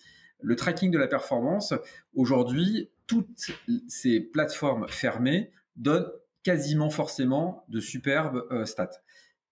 Le 0.41 0.55
tracking 0.55 0.91
de 0.91 0.97
la 0.97 1.07
performance, 1.07 1.73
aujourd'hui, 2.15 2.89
toutes 3.07 3.51
ces 3.87 4.19
plateformes 4.19 4.87
fermées 4.89 5.51
donnent 5.77 6.11
quasiment 6.43 6.89
forcément 6.89 7.63
de 7.69 7.79
superbes 7.79 8.43
stats. 8.65 9.01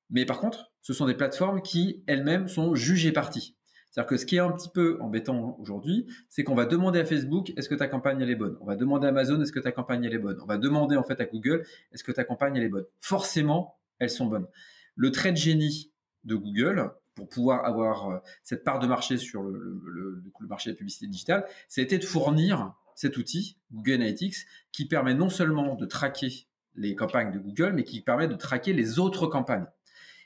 Mais 0.09 0.25
par 0.25 0.39
contre, 0.39 0.71
ce 0.81 0.93
sont 0.93 1.05
des 1.05 1.13
plateformes 1.13 1.61
qui 1.61 2.03
elles-mêmes 2.07 2.49
sont 2.49 2.75
jugées 2.75 3.13
parties. 3.13 3.55
C'est-à-dire 3.91 4.09
que 4.09 4.17
ce 4.17 4.25
qui 4.25 4.37
est 4.37 4.39
un 4.39 4.51
petit 4.51 4.69
peu 4.69 4.97
embêtant 5.01 5.57
aujourd'hui, 5.59 6.07
c'est 6.29 6.43
qu'on 6.43 6.55
va 6.55 6.65
demander 6.65 6.99
à 6.99 7.05
Facebook 7.05 7.51
est-ce 7.57 7.67
que 7.67 7.75
ta 7.75 7.87
campagne 7.87 8.21
est 8.21 8.35
bonne? 8.35 8.57
On 8.61 8.65
va 8.65 8.75
demander 8.75 9.05
à 9.05 9.09
Amazon 9.09 9.41
est-ce 9.41 9.51
que 9.51 9.59
ta 9.59 9.73
campagne 9.73 10.05
est 10.05 10.17
bonne? 10.17 10.39
On 10.41 10.45
va 10.45 10.57
demander 10.57 10.95
en 10.95 11.03
fait 11.03 11.19
à 11.19 11.25
Google 11.25 11.65
est-ce 11.91 12.03
que 12.03 12.13
ta 12.13 12.23
campagne 12.23 12.55
est 12.55 12.69
bonne? 12.69 12.85
Forcément, 13.01 13.77
elles 13.99 14.09
sont 14.09 14.27
bonnes. 14.27 14.47
Le 14.95 15.11
trait 15.11 15.33
de 15.33 15.37
génie 15.37 15.91
de 16.23 16.35
Google 16.35 16.91
pour 17.15 17.27
pouvoir 17.27 17.65
avoir 17.65 18.09
euh, 18.09 18.17
cette 18.43 18.63
part 18.63 18.79
de 18.79 18.87
marché 18.87 19.17
sur 19.17 19.43
le 19.43 20.23
marché 20.47 20.69
de 20.69 20.75
la 20.75 20.77
publicité 20.77 21.07
digitale, 21.07 21.45
c'était 21.67 21.97
de 21.97 22.05
fournir 22.05 22.73
cet 22.95 23.17
outil 23.17 23.57
Google 23.73 23.93
Analytics 23.93 24.35
qui 24.71 24.87
permet 24.87 25.13
non 25.13 25.29
seulement 25.29 25.75
de 25.75 25.85
traquer 25.85 26.47
les 26.75 26.95
campagnes 26.95 27.31
de 27.31 27.39
Google, 27.39 27.73
mais 27.73 27.83
qui 27.83 28.01
permet 28.01 28.27
de 28.27 28.35
traquer 28.35 28.73
les 28.73 28.99
autres 28.99 29.27
campagnes. 29.27 29.65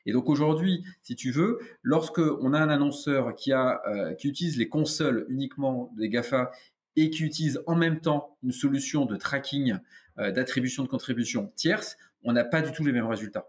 Et 0.06 0.14
donc 0.14 0.30
aujourd'hui, 0.30 0.84
si 1.02 1.16
tu 1.16 1.32
veux, 1.32 1.60
lorsque 1.82 2.20
on 2.20 2.54
a 2.54 2.60
un 2.60 2.70
annonceur 2.70 3.36
qui 3.36 3.52
a 3.52 3.82
euh, 3.88 4.14
qui 4.14 4.28
utilise 4.28 4.58
les 4.58 4.70
consoles 4.70 5.26
uniquement 5.30 5.92
des 5.98 6.10
Gafa 6.10 6.52
et 6.96 7.10
qui 7.10 7.24
utilise 7.24 7.62
en 7.66 7.76
même 7.76 8.00
temps 8.00 8.38
une 8.44 8.52
solution 8.52 9.06
de 9.06 9.16
tracking 9.16 9.78
euh, 10.20 10.32
d'attribution 10.32 10.84
de 10.84 10.88
contribution 10.88 11.52
tierce, 11.56 11.98
on 12.24 12.34
n'a 12.34 12.46
pas 12.46 12.62
du 12.62 12.72
tout 12.72 12.86
les 12.86 12.92
mêmes 12.92 13.08
résultats. 13.08 13.48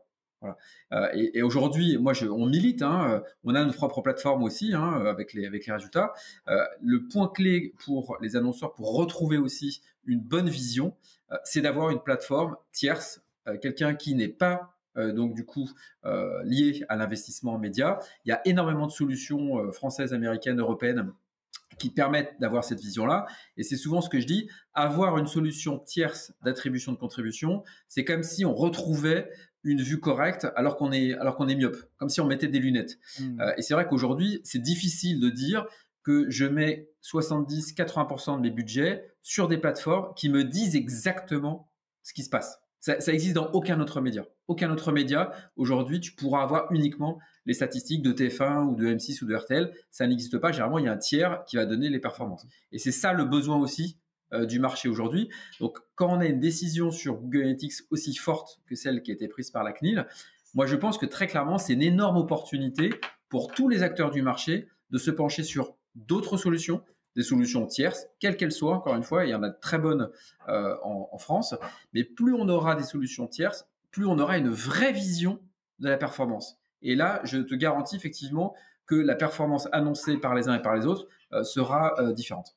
Euh, 0.93 1.09
et, 1.15 1.43
aujourd'hui, 1.43 1.97
moi, 1.99 2.13
on 2.23 2.47
milite. 2.47 2.83
Hein, 2.83 3.23
on 3.43 3.55
a 3.55 3.65
notre 3.65 3.79
propre 3.79 4.01
plateforme 4.01 4.43
aussi 4.43 4.75
hein, 4.75 5.05
avec 5.07 5.33
les 5.33 5.47
avec 5.47 5.67
les 5.67 5.73
résultats. 5.73 6.13
Le 6.47 7.07
point 7.09 7.29
clé 7.29 7.75
pour 7.85 8.17
les 8.21 8.37
annonceurs 8.37 8.75
pour 8.75 8.97
retrouver 8.97 9.39
aussi 9.39 9.83
une 10.05 10.21
bonne 10.21 10.49
vision, 10.49 10.95
c'est 11.43 11.63
d'avoir 11.63 11.91
une 11.91 12.01
plateforme 12.01 12.57
tierce, 12.71 13.23
quelqu'un 13.61 13.95
qui 13.95 14.15
n'est 14.15 14.29
pas 14.29 14.76
donc 15.13 15.35
du 15.35 15.45
coup 15.45 15.71
euh, 16.05 16.43
lié 16.45 16.85
à 16.89 16.97
l'investissement 16.97 17.59
média. 17.59 17.99
Il 18.25 18.31
y 18.31 18.33
a 18.33 18.41
énormément 18.45 18.87
de 18.87 18.93
solutions 18.93 19.59
euh, 19.59 19.73
françaises, 19.73 20.13
américaines, 20.13 20.61
européennes 20.61 21.13
qui 21.79 21.91
permettent 21.91 22.35
d'avoir 22.41 22.65
cette 22.65 22.81
vision-là. 22.81 23.27
Et 23.57 23.63
c'est 23.63 23.77
souvent 23.77 24.01
ce 24.01 24.09
que 24.09 24.19
je 24.19 24.27
dis, 24.27 24.49
avoir 24.73 25.19
une 25.19 25.27
solution 25.27 25.79
tierce 25.79 26.33
d'attribution 26.43 26.93
de 26.93 26.97
contribution, 26.97 27.65
c'est 27.89 28.05
comme 28.05 28.23
si 28.23 28.47
on 28.47 28.55
retrouvait 28.55 29.29
une 29.63 29.83
vue 29.83 30.01
correcte 30.01 30.47
alors 30.55 30.77
qu'on 30.77 30.93
est 30.93 31.15
alors 31.15 31.37
qu'on 31.37 31.49
est 31.49 31.57
myope, 31.57 31.77
comme 31.99 32.09
si 32.09 32.21
on 32.21 32.27
mettait 32.27 32.49
des 32.49 32.61
lunettes. 32.61 32.99
Mmh. 33.19 33.43
et 33.57 33.63
c'est 33.63 33.75
vrai 33.75 33.87
qu'aujourd'hui, 33.89 34.41
c'est 34.45 34.61
difficile 34.61 35.21
de 35.21 35.29
dire 35.29 35.67
que 36.07 36.31
je 36.31 36.47
mets 36.47 36.89
70-80% 37.03 38.37
de 38.37 38.43
mes 38.43 38.51
budgets 38.51 39.13
sur 39.23 39.49
des 39.49 39.59
plateformes 39.59 40.15
qui 40.15 40.29
me 40.29 40.45
disent 40.45 40.77
exactement 40.77 41.73
ce 42.05 42.13
qui 42.13 42.23
se 42.23 42.31
passe. 42.31 42.61
Ça, 42.87 43.01
ça 43.01 43.13
existe 43.13 43.35
dans 43.35 43.51
aucun 43.51 43.81
autre 43.81 44.01
média. 44.01 44.25
Aucun 44.47 44.71
autre 44.71 44.93
média. 44.93 45.33
Aujourd'hui, 45.57 45.99
tu 45.99 46.13
pourras 46.13 46.45
avoir 46.45 46.71
uniquement 46.71 47.19
les 47.45 47.53
statistiques 47.53 48.01
de 48.01 48.13
TF1 48.13 48.65
ou 48.65 48.77
de 48.77 48.87
M6 48.87 49.25
ou 49.25 49.27
de 49.27 49.35
RTL. 49.35 49.73
Ça 49.91 50.07
n'existe 50.07 50.39
pas. 50.39 50.53
Généralement, 50.53 50.79
il 50.79 50.85
y 50.85 50.89
a 50.89 50.93
un 50.93 50.97
tiers 50.97 51.45
qui 51.49 51.57
va 51.57 51.67
donner 51.67 51.89
les 51.89 51.99
performances. 51.99 52.47
Et 52.71 52.79
c'est 52.79 52.93
ça 52.93 53.13
le 53.13 53.25
besoin 53.25 53.57
aussi 53.57 53.99
euh, 54.33 54.47
du 54.47 54.61
marché 54.61 54.89
aujourd'hui. 54.89 55.29
Donc, 55.59 55.79
quand 55.97 56.17
on 56.17 56.21
a 56.21 56.27
une 56.27 56.39
décision 56.39 56.93
sur 56.93 57.17
Google 57.17 57.41
Analytics 57.41 57.73
aussi 57.91 58.15
forte 58.15 58.61
que 58.69 58.77
celle 58.77 59.03
qui 59.03 59.11
a 59.11 59.15
été 59.15 59.27
prise 59.27 59.51
par 59.51 59.65
la 59.65 59.73
CNIL, 59.73 60.07
moi, 60.55 60.67
je 60.67 60.77
pense 60.77 60.97
que 60.97 61.07
très 61.07 61.27
clairement, 61.27 61.59
c'est 61.59 61.73
une 61.73 61.83
énorme 61.83 62.19
opportunité 62.19 62.91
pour 63.29 63.51
tous 63.51 63.69
les 63.69 63.83
acteurs 63.83 64.13
du 64.13 64.23
marché 64.23 64.69
de 64.91 64.99
se 64.99 65.11
pencher 65.11 65.43
sur 65.43 65.77
d'autres 65.97 66.37
solutions, 66.37 66.85
des 67.17 67.23
solutions 67.23 67.67
tierces, 67.67 68.07
quelles 68.21 68.37
qu'elles 68.37 68.53
soient, 68.53 68.77
encore 68.77 68.95
une 68.95 69.03
fois, 69.03 69.25
il 69.25 69.31
y 69.31 69.35
en 69.35 69.43
a 69.43 69.51
très 69.51 69.79
bonnes 69.79 70.11
euh, 70.49 70.77
en, 70.85 71.19
France, 71.19 71.55
mais 71.95 72.05
plus 72.05 72.35
on 72.35 72.49
aura 72.49 72.77
des 72.77 72.85
solutions 72.85 73.27
tierces, 73.27 73.67
plus 73.91 74.07
on 74.07 74.19
aura 74.19 74.37
une 74.37 74.51
vraie 74.51 74.93
vision 74.93 75.41
de 75.79 75.89
la 75.89 75.97
performance. 75.97 76.59
Et 76.83 76.95
là, 76.95 77.21
je 77.25 77.39
te 77.39 77.55
garantis 77.55 77.97
effectivement 77.97 78.55
que 78.85 78.95
la 78.95 79.15
performance 79.15 79.67
annoncée 79.73 80.19
par 80.19 80.35
les 80.35 80.49
uns 80.49 80.55
et 80.57 80.63
par 80.63 80.77
les 80.77 80.87
autres 80.87 81.09
euh, 81.33 81.43
sera 81.43 81.99
euh, 81.99 82.13
différente. 82.13 82.55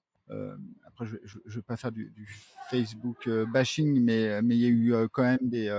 après, 0.86 1.06
je 1.06 1.16
ne 1.46 1.54
vais 1.54 1.62
pas 1.62 1.78
faire 1.78 1.92
du, 1.92 2.14
Facebook 2.70 3.28
bashing, 3.52 4.04
mais 4.04 4.40
il 4.44 4.62
y 4.62 4.66
a 4.66 4.70
eu 4.70 5.08
quand 5.12 5.24
même 5.24 5.40
des 5.42 5.70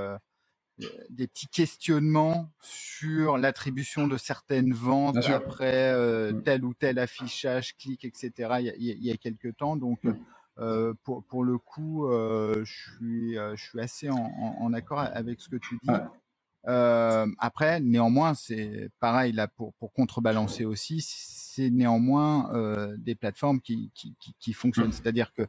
des 1.10 1.26
petits 1.26 1.48
questionnements 1.48 2.50
sur 2.60 3.38
l'attribution 3.38 4.06
de 4.06 4.16
certaines 4.16 4.72
ventes 4.72 5.28
après 5.28 5.92
euh, 5.92 6.32
mm. 6.32 6.42
tel 6.42 6.64
ou 6.64 6.74
tel 6.74 6.98
affichage, 6.98 7.76
clic, 7.76 8.04
etc. 8.04 8.72
Il 8.78 9.04
y 9.04 9.10
a, 9.10 9.16
quelques 9.16 9.56
temps. 9.56 9.76
Donc, 9.76 10.02
mm. 10.04 10.16
euh, 10.58 10.94
pour, 11.02 11.24
pour, 11.24 11.44
le 11.44 11.58
coup, 11.58 12.06
euh, 12.06 12.64
je, 12.64 12.72
suis, 12.72 13.34
je 13.34 13.62
suis 13.62 13.80
assez 13.80 14.10
en, 14.10 14.16
en, 14.16 14.72
accord 14.72 15.00
avec 15.00 15.40
ce 15.40 15.48
que 15.48 15.56
tu 15.56 15.78
dis. 15.82 15.90
après, 16.64 17.80
néanmoins, 17.80 18.34
c'est 18.34 18.90
pareil 19.00 19.32
là 19.32 19.48
pour, 19.48 19.74
pour 19.74 19.92
contrebalancer 19.92 20.64
aussi, 20.64 21.00
c'est 21.00 21.70
néanmoins 21.70 22.50
des 22.98 23.14
plateformes 23.14 23.60
qui, 23.60 23.90
qui, 23.94 24.14
qui, 24.20 24.34
qui 24.38 24.52
fonctionnent. 24.52 24.88
Mm. 24.88 24.92
C'est-à-dire 24.92 25.32
que 25.32 25.46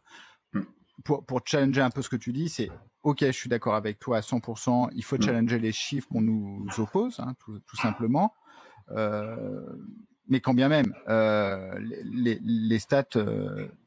pour, 1.04 1.26
pour 1.26 1.42
challenger 1.46 1.82
un 1.82 1.90
peu 1.90 2.02
ce 2.02 2.10
que 2.10 2.16
tu 2.16 2.32
dis, 2.32 2.50
c'est 2.50 2.70
ok, 3.04 3.26
je 3.26 3.32
suis 3.32 3.50
d'accord 3.50 3.76
avec 3.76 4.00
toi 4.00 4.18
à 4.18 4.22
100%. 4.22 4.90
Il 4.94 5.04
faut 5.04 5.18
mm. 5.18 5.22
challenger 5.22 5.60
les 5.60 5.72
chiffres 5.72 6.08
qu'on 6.10 6.22
nous 6.22 6.68
oppose, 6.78 7.20
hein, 7.20 7.34
tout, 7.40 7.60
tout, 7.68 7.78
simplement. 7.78 8.34
Euh, 8.92 9.66
mais 10.28 10.40
quand 10.40 10.54
bien 10.54 10.70
même, 10.70 10.94
les, 12.04 12.80
stats 12.80 13.06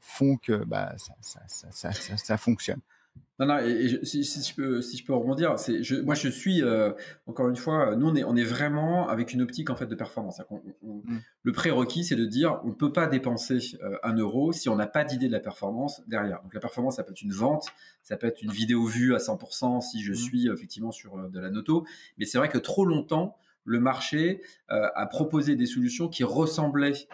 font 0.00 0.36
que 0.36 0.64
bah, 0.64 0.94
ça 1.20 2.36
fonctionne. 2.36 2.80
Non, 3.40 3.46
non, 3.46 3.58
et, 3.58 4.04
si, 4.04 4.22
je 4.22 4.54
peux, 4.54 4.80
si 4.80 4.96
je 4.96 5.04
peux 5.04 5.12
rebondir, 5.12 5.58
c'est, 5.58 5.82
je, 5.82 5.96
moi 5.96 6.14
je 6.14 6.28
suis, 6.28 6.62
euh, 6.62 6.92
encore 7.26 7.48
une 7.48 7.56
fois, 7.56 7.96
nous 7.96 8.08
on 8.08 8.14
est, 8.14 8.22
on 8.22 8.36
est 8.36 8.44
vraiment 8.44 9.08
avec 9.08 9.32
une 9.32 9.42
optique 9.42 9.70
en 9.70 9.76
fait 9.76 9.86
de 9.86 9.94
performance. 9.96 10.40
Mm. 10.82 11.16
Le 11.42 11.52
prérequis, 11.52 12.04
c'est 12.04 12.14
de 12.14 12.26
dire 12.26 12.60
on 12.62 12.68
ne 12.68 12.74
peut 12.74 12.92
pas 12.92 13.08
dépenser 13.08 13.58
euh, 13.82 13.96
un 14.04 14.14
euro 14.14 14.52
si 14.52 14.68
on 14.68 14.76
n'a 14.76 14.86
pas 14.86 15.02
d'idée 15.02 15.26
de 15.26 15.32
la 15.32 15.40
performance 15.40 16.00
derrière. 16.06 16.42
Donc 16.42 16.54
la 16.54 16.60
performance, 16.60 16.96
ça 16.96 17.02
peut 17.02 17.10
être 17.10 17.22
une 17.22 17.32
vente, 17.32 17.66
ça 18.04 18.16
peut 18.16 18.28
être 18.28 18.40
une 18.40 18.52
vidéo 18.52 18.84
vue 18.84 19.16
à 19.16 19.18
100% 19.18 19.80
si 19.80 20.00
je 20.00 20.12
mm. 20.12 20.14
suis 20.14 20.48
effectivement 20.48 20.92
sur 20.92 21.18
euh, 21.18 21.28
de 21.28 21.40
la 21.40 21.50
noto. 21.50 21.84
Mais 22.18 22.26
c'est 22.26 22.38
vrai 22.38 22.48
que 22.48 22.58
trop 22.58 22.84
longtemps, 22.84 23.36
le 23.64 23.80
marché 23.80 24.42
a 24.68 25.06
proposé 25.06 25.56
des 25.56 25.64
solutions 25.64 26.08
qui 26.08 26.22
ressemblaient 26.22 27.08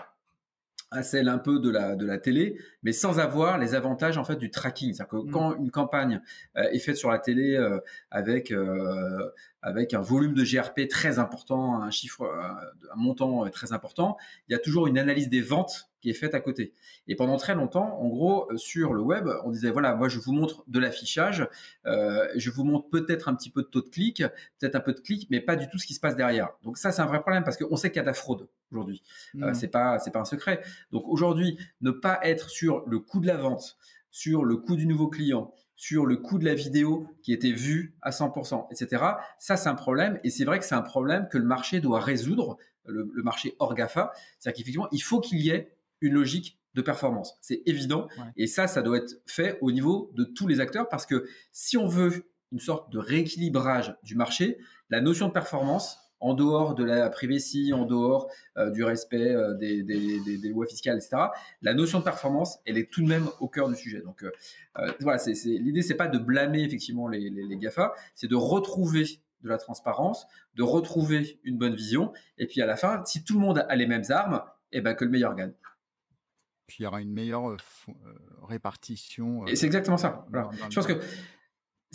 à 0.91 1.03
celle 1.03 1.29
un 1.29 1.39
peu 1.39 1.61
de 1.61 1.71
la, 1.71 1.95
de 1.95 2.05
la 2.05 2.19
télé, 2.19 2.59
mais 2.83 2.93
sans 2.93 3.19
avoir 3.21 3.59
les 3.59 3.75
avantages 3.75 4.19
en 4.19 4.25
fait 4.25 4.37
du 4.37 4.51
tracking. 4.51 4.93
C'est-à-dire 4.93 5.09
que 5.09 5.17
mmh. 5.17 5.31
quand 5.31 5.57
une 5.57 5.71
campagne 5.71 6.21
euh, 6.57 6.63
est 6.71 6.79
faite 6.79 6.97
sur 6.97 7.11
la 7.11 7.19
télé 7.19 7.55
euh, 7.55 7.79
avec 8.11 8.51
euh, 8.51 9.31
avec 9.63 9.95
un 9.95 10.01
volume 10.01 10.35
de 10.35 10.43
GRP 10.43 10.89
très 10.89 11.19
important, 11.19 11.83
un 11.83 11.91
chiffre, 11.91 12.25
un 12.25 12.97
montant 12.97 13.49
très 13.51 13.73
important, 13.73 14.17
il 14.49 14.53
y 14.53 14.55
a 14.55 14.59
toujours 14.59 14.87
une 14.87 14.99
analyse 14.99 15.29
des 15.29 15.43
ventes 15.43 15.91
qui 16.01 16.09
est 16.09 16.15
faite 16.15 16.35
à 16.35 16.41
côté. 16.41 16.73
Et 17.09 17.15
pendant 17.15 17.37
très 17.37 17.55
longtemps, 17.55 18.01
en 18.01 18.09
gros, 18.09 18.49
sur 18.57 18.95
le 18.95 19.03
web, 19.03 19.29
on 19.45 19.51
disait 19.51 19.71
voilà, 19.71 19.95
moi 19.95 20.09
je 20.09 20.19
vous 20.19 20.33
montre 20.33 20.65
de 20.67 20.79
l'affichage, 20.79 21.47
euh, 21.87 22.27
je 22.37 22.51
vous 22.51 22.65
montre 22.65 22.89
peut-être 22.89 23.29
un 23.29 23.35
petit 23.35 23.51
peu 23.51 23.63
de 23.63 23.69
taux 23.69 23.83
de 23.83 23.89
clic, 23.89 24.25
peut-être 24.59 24.77
un 24.77 24.81
peu 24.81 24.95
de 24.95 25.01
clic, 25.01 25.29
mais 25.31 25.41
pas 25.41 25.57
du 25.57 25.69
tout 25.69 25.79
ce 25.79 25.87
qui 25.87 25.95
se 25.95 26.01
passe 26.01 26.17
derrière. 26.17 26.49
Donc 26.63 26.79
ça, 26.79 26.91
c'est 26.91 27.03
un 27.03 27.07
vrai 27.07 27.21
problème 27.21 27.45
parce 27.45 27.57
qu'on 27.57 27.77
sait 27.77 27.91
qu'il 27.91 27.97
y 27.97 28.01
a 28.01 28.03
de 28.03 28.09
la 28.09 28.15
fraude 28.15 28.49
aujourd'hui. 28.71 29.03
Euh, 29.37 29.51
mmh. 29.51 29.55
c'est 29.55 29.69
pas, 29.69 29.99
c'est 29.99 30.11
pas 30.11 30.21
un 30.21 30.25
secret. 30.25 30.63
Donc 30.93 31.05
aujourd'hui, 31.07 31.59
ne 31.81 31.91
pas 31.91 32.21
être 32.23 32.51
sur 32.51 32.85
le 32.87 32.99
coût 32.99 33.21
de 33.21 33.27
la 33.27 33.37
vente, 33.37 33.77
sur 34.11 34.45
le 34.45 34.57
coût 34.57 34.77
du 34.77 34.87
nouveau 34.87 35.09
client, 35.09 35.53
sur 35.81 36.05
le 36.05 36.17
coût 36.17 36.39
de 36.39 36.45
la 36.45 36.55
vidéo 36.55 37.07
qui 37.23 37.33
était 37.33 37.53
vue 37.53 37.95
à 38.03 38.11
100%, 38.11 38.67
etc. 38.71 39.03
Ça, 39.39 39.57
c'est 39.57 39.69
un 39.71 39.75
problème. 39.75 40.21
Et 40.25 40.31
c'est 40.31 40.45
vrai 40.45 40.59
que 40.59 40.65
c'est 40.67 40.75
un 40.75 40.83
problème 40.83 41.27
que 41.31 41.39
le 41.39 41.45
marché 41.45 41.81
doit 41.81 42.01
résoudre, 42.01 42.59
le, 42.85 43.11
marché 43.23 43.57
hors 43.59 43.75
GAFA. 43.75 44.13
C'est-à-dire 44.39 44.59
qu'effectivement, 44.59 44.89
il 44.93 45.03
faut 45.03 45.21
qu'il 45.21 45.41
y 45.41 45.49
ait 45.49 45.75
une 46.03 46.13
logique 46.13 46.59
de 46.75 46.83
performance. 46.83 47.39
C'est 47.41 47.63
évident. 47.65 48.09
Et 48.37 48.47
ça, 48.47 48.67
ça 48.67 48.83
doit 48.83 48.99
être 48.99 49.23
fait 49.27 49.59
au 49.63 49.73
niveau 49.73 50.11
de 50.15 50.25
tous 50.25 50.47
les 50.47 50.61
acteurs 50.61 50.87
parce 50.89 51.07
que 51.07 51.27
si 51.51 51.79
on 51.79 51.87
veut 51.87 52.31
une 52.53 52.61
sorte 52.61 52.93
de 52.93 52.99
rééquilibrage 52.99 53.97
du 54.03 54.17
marché, 54.17 54.59
la 54.91 55.01
notion 55.01 55.29
de 55.29 55.33
performance, 55.33 56.10
en 56.21 56.35
dehors 56.35 56.75
de 56.75 56.85
la 56.85 57.09
privacy, 57.09 57.73
en 57.73 57.87
dehors 57.87 58.31
euh, 58.57 58.71
du 58.71 58.85
respect 58.85 59.35
euh, 59.35 59.55
des, 59.55 59.83
lois 60.51 60.67
fiscales, 60.67 60.97
etc. 60.99 61.17
La 61.63 61.75
notion 61.75 61.99
de 61.99 62.05
performance, 62.05 62.59
elle 62.67 62.79
est 62.79 62.91
tout 62.91 63.03
de 63.03 63.09
même 63.09 63.29
au 63.41 63.49
cœur 63.49 63.69
du 63.69 63.75
sujet. 63.75 64.03
Donc 64.03 64.23
euh, 64.23 64.93
voilà, 65.01 65.19
c'est, 65.19 65.35
c'est, 65.35 65.51
l'idée, 65.51 65.83
c'est 65.83 65.97
pas 65.97 66.09
de 66.09 66.19
blâmer 66.19 66.63
effectivement 66.63 67.09
les, 67.09 67.31
les, 67.31 67.57
Gafa, 67.57 67.95
c'est 68.15 68.29
de 68.29 68.37
retrouver 68.37 69.05
de 69.43 69.49
la 69.49 69.57
transparence, 69.57 70.27
de 70.55 70.63
retrouver 70.63 71.41
une 71.45 71.57
bonne 71.57 71.75
vision, 71.75 72.13
et 72.37 72.47
puis 72.47 72.61
à 72.61 72.67
la 72.67 72.77
fin, 72.77 73.03
si 73.07 73.25
tout 73.25 73.35
le 73.35 73.41
monde 73.41 73.65
a 73.67 73.75
les 73.75 73.87
mêmes 73.87 74.05
armes, 74.11 74.43
eh 74.73 74.83
ben 74.83 74.95
que 74.95 75.05
le 75.05 75.11
meilleur 75.11 75.35
gagne. 75.35 75.55
Puis 76.67 76.77
il 76.81 76.83
y 76.85 76.87
aura 76.87 77.01
une 77.01 77.13
meilleure 77.13 77.57
répartition. 78.43 79.47
et 79.47 79.57
c'est 79.57 79.67
exactement 79.67 79.97
ça. 79.97 80.27
Je 80.69 80.75
pense 80.75 80.87
que 80.87 81.01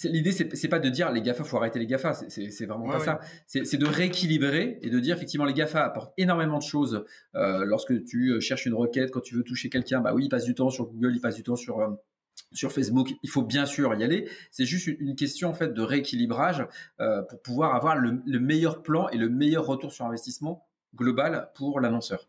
L'idée, 0.03 0.33
c'est 0.33 0.67
pas 0.67 0.79
de 0.79 0.89
dire 0.89 1.09
les 1.11 1.21
GAFA, 1.21 1.45
faut 1.45 1.55
arrêter 1.55 1.79
les 1.79 1.87
GAFA, 1.87 2.13
c'est 2.13 2.65
vraiment 2.65 2.87
pas 2.89 2.99
ça. 2.99 3.19
C'est 3.47 3.77
de 3.77 3.85
rééquilibrer 3.85 4.77
et 4.81 4.89
de 4.89 4.99
dire 4.99 5.15
effectivement 5.15 5.45
les 5.45 5.53
GAFA 5.53 5.85
apportent 5.85 6.13
énormément 6.17 6.57
de 6.57 6.63
choses. 6.63 7.05
Euh, 7.35 7.63
lorsque 7.63 8.03
tu 8.03 8.31
euh, 8.31 8.41
cherches 8.41 8.65
une 8.65 8.73
requête, 8.73 9.11
quand 9.11 9.21
tu 9.21 9.35
veux 9.35 9.43
toucher 9.43 9.69
quelqu'un, 9.69 10.01
bah 10.01 10.13
oui, 10.13 10.25
il 10.25 10.29
passe 10.29 10.43
du 10.43 10.53
temps 10.53 10.69
sur 10.69 10.87
Google, 10.87 11.13
il 11.15 11.21
passe 11.21 11.35
du 11.35 11.43
temps 11.43 11.55
sur 11.55 11.79
euh, 11.79 11.91
sur 12.51 12.73
Facebook, 12.73 13.13
il 13.23 13.29
faut 13.29 13.43
bien 13.43 13.65
sûr 13.65 13.93
y 13.95 14.03
aller. 14.03 14.29
C'est 14.51 14.65
juste 14.65 14.87
une 14.87 15.15
question 15.15 15.49
en 15.49 15.53
fait 15.53 15.73
de 15.73 15.81
rééquilibrage 15.81 16.67
pour 17.29 17.41
pouvoir 17.41 17.75
avoir 17.75 17.95
le, 17.95 18.39
meilleur 18.39 18.83
plan 18.83 19.07
et 19.09 19.17
le 19.17 19.29
meilleur 19.29 19.65
retour 19.65 19.93
sur 19.93 20.05
investissement 20.05 20.67
global 20.93 21.49
pour 21.55 21.79
l'annonceur. 21.79 22.27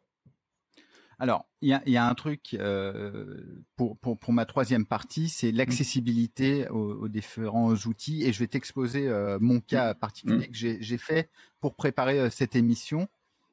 Alors, 1.18 1.46
il 1.62 1.80
y 1.86 1.96
a, 1.96 2.06
un 2.06 2.14
truc 2.14 2.54
euh, 2.54 3.64
pour, 3.76 3.96
pour, 3.96 4.32
ma 4.32 4.44
troisième 4.44 4.84
partie, 4.84 5.30
c'est 5.30 5.50
mmh. 5.50 5.56
l'accessibilité 5.56 6.68
aux, 6.68 7.08
différents 7.08 7.74
outils. 7.74 8.24
Et 8.24 8.32
je 8.32 8.38
vais 8.38 8.46
t'exposer 8.46 9.08
euh, 9.08 9.38
mon 9.40 9.60
cas 9.60 9.94
mmh. 9.94 9.98
particulier 9.98 10.48
mmh. 10.48 10.50
que 10.50 10.82
j'ai 10.82 10.98
fait 10.98 11.30
pour 11.60 11.74
préparer 11.74 12.20
euh, 12.20 12.30
cette 12.30 12.54
émission. 12.54 13.08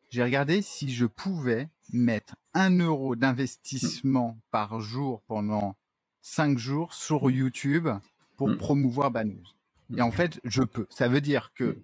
J'ai 0.10 0.24
regardé 0.24 0.62
si 0.62 0.94
je 0.94 1.06
pouvais 1.06 1.70
mettre 1.94 2.36
un 2.54 2.78
euro 2.80 3.16
d'investissement 3.16 4.38
par 4.52 4.82
jour 4.82 5.22
pendant 5.28 5.76
cinq 6.22 6.58
jours 6.58 6.94
sur 6.94 7.32
YouTube 7.32 7.88
pour 8.36 8.56
promouvoir 8.58 9.10
Banous. 9.10 9.56
Et 9.96 10.02
en 10.02 10.12
fait, 10.12 10.40
je 10.44 10.64
peux. 10.64 10.86
Ça 10.90 11.08
veut 11.08 11.22
dire 11.22 11.52
que 11.56 11.78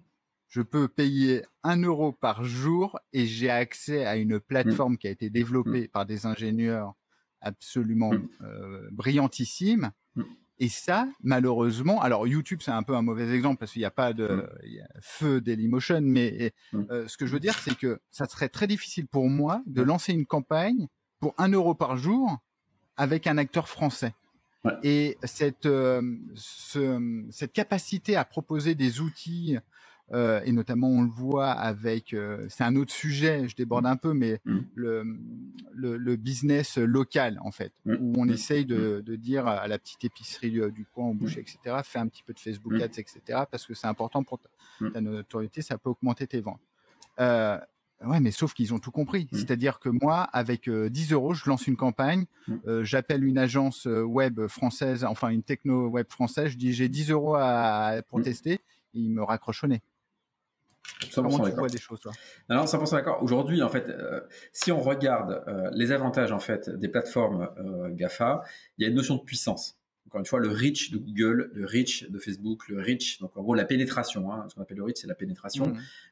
je 0.50 0.62
peux 0.62 0.88
payer 0.88 1.44
un 1.62 1.80
euro 1.80 2.12
par 2.12 2.44
jour 2.44 2.98
et 3.12 3.24
j'ai 3.24 3.48
accès 3.48 4.04
à 4.04 4.16
une 4.16 4.40
plateforme 4.40 4.98
qui 4.98 5.06
a 5.06 5.10
été 5.10 5.30
développée 5.30 5.86
par 5.86 6.06
des 6.06 6.26
ingénieurs 6.26 6.94
absolument 7.40 8.12
euh, 8.42 8.88
brillantissimes. 8.90 9.92
Et 10.58 10.68
ça, 10.68 11.08
malheureusement, 11.22 12.02
alors 12.02 12.26
YouTube 12.26 12.60
c'est 12.62 12.72
un 12.72 12.82
peu 12.82 12.94
un 12.94 13.00
mauvais 13.00 13.32
exemple 13.32 13.60
parce 13.60 13.72
qu'il 13.72 13.80
n'y 13.80 13.86
a 13.86 13.92
pas 13.92 14.12
de 14.12 14.46
feu 15.00 15.40
Dailymotion, 15.40 16.02
mais 16.02 16.52
euh, 16.74 17.08
ce 17.08 17.16
que 17.16 17.26
je 17.26 17.32
veux 17.32 17.40
dire 17.40 17.56
c'est 17.58 17.78
que 17.78 18.00
ça 18.10 18.26
serait 18.26 18.50
très 18.50 18.66
difficile 18.66 19.06
pour 19.06 19.30
moi 19.30 19.62
de 19.66 19.80
lancer 19.80 20.12
une 20.12 20.26
campagne 20.26 20.88
pour 21.20 21.34
un 21.38 21.48
euro 21.48 21.74
par 21.74 21.96
jour 21.96 22.38
avec 22.96 23.26
un 23.26 23.38
acteur 23.38 23.68
français. 23.68 24.14
Et 24.82 25.16
cette, 25.22 25.64
euh, 25.64 26.02
cette 27.30 27.52
capacité 27.54 28.16
à 28.16 28.26
proposer 28.26 28.74
des 28.74 29.00
outils 29.00 29.56
euh, 30.12 30.40
et 30.44 30.50
notamment 30.50 30.88
on 30.88 31.02
le 31.02 31.10
voit 31.10 31.50
avec, 31.50 32.14
euh, 32.14 32.44
c'est 32.48 32.64
un 32.64 32.74
autre 32.74 32.92
sujet, 32.92 33.46
je 33.46 33.54
déborde 33.54 33.86
un 33.86 33.96
peu, 33.96 34.12
mais 34.12 34.40
mmh. 34.44 34.58
le, 34.74 35.04
le, 35.72 36.16
business 36.16 36.78
local 36.78 37.38
en 37.44 37.52
fait, 37.52 37.72
mmh. 37.84 37.94
où 38.00 38.14
on 38.16 38.24
mmh. 38.24 38.30
essaye 38.30 38.66
de, 38.66 39.02
de, 39.06 39.14
dire 39.14 39.46
à 39.46 39.68
la 39.68 39.78
petite 39.78 40.04
épicerie 40.04 40.50
du, 40.50 40.86
coin, 40.92 41.06
au 41.06 41.14
boucher, 41.14 41.40
etc., 41.40 41.76
fais 41.84 42.00
un 42.00 42.08
petit 42.08 42.24
peu 42.24 42.32
de 42.32 42.40
Facebook 42.40 42.74
Ads, 42.74 42.98
etc., 42.98 43.20
parce 43.50 43.66
que 43.66 43.74
c'est 43.74 43.86
important 43.86 44.24
pour 44.24 44.40
ta, 44.40 45.00
notoriété, 45.00 45.62
ça 45.62 45.78
peut 45.78 45.90
augmenter 45.90 46.26
tes 46.26 46.40
ventes. 46.40 46.60
Euh, 47.20 47.58
ouais, 48.04 48.18
mais 48.18 48.32
sauf 48.32 48.52
qu'ils 48.52 48.74
ont 48.74 48.80
tout 48.80 48.90
compris. 48.90 49.28
C'est-à-dire 49.30 49.78
que 49.78 49.90
moi, 49.90 50.22
avec 50.22 50.68
10 50.68 51.12
euros, 51.12 51.34
je 51.34 51.48
lance 51.48 51.68
une 51.68 51.76
campagne, 51.76 52.24
j'appelle 52.82 53.22
une 53.22 53.38
agence 53.38 53.86
web 53.86 54.48
française, 54.48 55.04
enfin 55.04 55.28
une 55.28 55.44
techno 55.44 55.86
web 55.86 56.06
française, 56.08 56.48
je 56.48 56.56
dis 56.56 56.72
j'ai 56.72 56.88
10 56.88 57.12
euros 57.12 57.36
à, 57.36 58.02
pour 58.08 58.20
tester, 58.22 58.54
et 58.54 58.98
ils 58.98 59.10
me 59.10 59.22
raccrochent 59.22 59.62
au 59.62 59.68
nez. 59.68 59.82
100% 61.06 61.54
Comment 61.54 61.66
des 61.66 61.78
choses, 61.78 62.00
toi? 62.00 62.12
Non, 62.48 62.64
100% 62.64 62.92
d'accord. 62.92 63.22
Aujourd'hui, 63.22 63.62
en 63.62 63.68
fait, 63.68 63.88
euh, 63.88 64.20
si 64.52 64.70
on 64.72 64.80
regarde 64.80 65.42
euh, 65.46 65.70
les 65.72 65.92
avantages 65.92 66.32
en 66.32 66.40
fait 66.40 66.68
des 66.70 66.88
plateformes 66.88 67.48
euh, 67.58 67.88
Gafa, 67.90 68.42
il 68.76 68.82
y 68.82 68.86
a 68.86 68.88
une 68.88 68.96
notion 68.96 69.16
de 69.16 69.22
puissance. 69.22 69.78
Encore 70.06 70.20
une 70.20 70.26
fois, 70.26 70.40
le 70.40 70.48
reach 70.48 70.90
de 70.90 70.98
Google, 70.98 71.50
le 71.54 71.66
reach 71.66 72.10
de 72.10 72.18
Facebook, 72.18 72.68
le 72.68 72.80
reach, 72.80 73.20
donc 73.20 73.36
en 73.36 73.42
gros 73.42 73.54
la 73.54 73.64
pénétration. 73.64 74.32
Hein, 74.32 74.46
ce 74.48 74.54
qu'on 74.54 74.62
appelle 74.62 74.78
le 74.78 74.84
reach, 74.84 74.96
c'est 75.00 75.06
la 75.06 75.14
pénétration. 75.14 75.66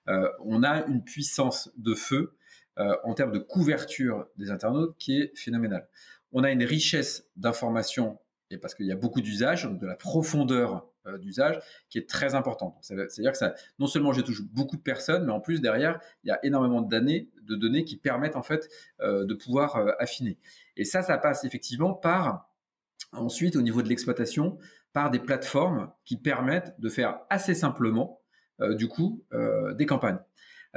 Mmh. 0.06 0.28
on 0.44 0.62
a 0.62 0.86
une 0.86 1.02
puissance 1.02 1.70
de 1.76 1.94
feu 1.94 2.36
en 2.76 3.14
termes 3.14 3.32
de 3.32 3.40
couverture 3.40 4.28
des 4.36 4.52
internautes 4.52 4.94
qui 4.98 5.18
est 5.18 5.36
phénoménale. 5.36 5.88
On 6.30 6.44
a 6.44 6.52
une 6.52 6.62
richesse 6.62 7.26
d'informations 7.36 8.20
et 8.50 8.58
parce 8.58 8.74
qu'il 8.74 8.86
y 8.86 8.92
a 8.92 8.96
beaucoup 8.96 9.20
d'usages, 9.20 9.64
de 9.64 9.86
la 9.86 9.94
profondeur 9.94 10.86
euh, 11.06 11.18
d'usage 11.18 11.60
qui 11.90 11.98
est 11.98 12.08
très 12.08 12.34
importante. 12.34 12.76
C'est-à-dire 12.80 13.32
que 13.32 13.44
non 13.78 13.86
seulement 13.86 14.12
je 14.12 14.20
touche 14.20 14.42
beaucoup 14.42 14.76
de 14.76 14.82
personnes, 14.82 15.26
mais 15.26 15.32
en 15.32 15.40
plus 15.40 15.60
derrière, 15.60 16.00
il 16.24 16.28
y 16.28 16.30
a 16.30 16.38
énormément 16.44 16.80
de 16.80 16.88
données, 16.88 17.30
de 17.42 17.56
données 17.56 17.84
qui 17.84 17.96
permettent 17.96 18.36
en 18.36 18.42
fait 18.42 18.68
euh, 19.00 19.24
de 19.24 19.34
pouvoir 19.34 19.76
euh, 19.76 19.92
affiner. 19.98 20.38
Et 20.76 20.84
ça, 20.84 21.02
ça 21.02 21.18
passe 21.18 21.44
effectivement 21.44 21.94
par 21.94 22.50
ensuite 23.12 23.56
au 23.56 23.62
niveau 23.62 23.82
de 23.82 23.88
l'exploitation, 23.88 24.58
par 24.92 25.10
des 25.10 25.18
plateformes 25.18 25.90
qui 26.04 26.16
permettent 26.16 26.78
de 26.78 26.88
faire 26.88 27.20
assez 27.30 27.54
simplement 27.54 28.20
du 28.76 28.88
coup 28.88 29.24
des 29.76 29.86
campagnes. 29.86 30.18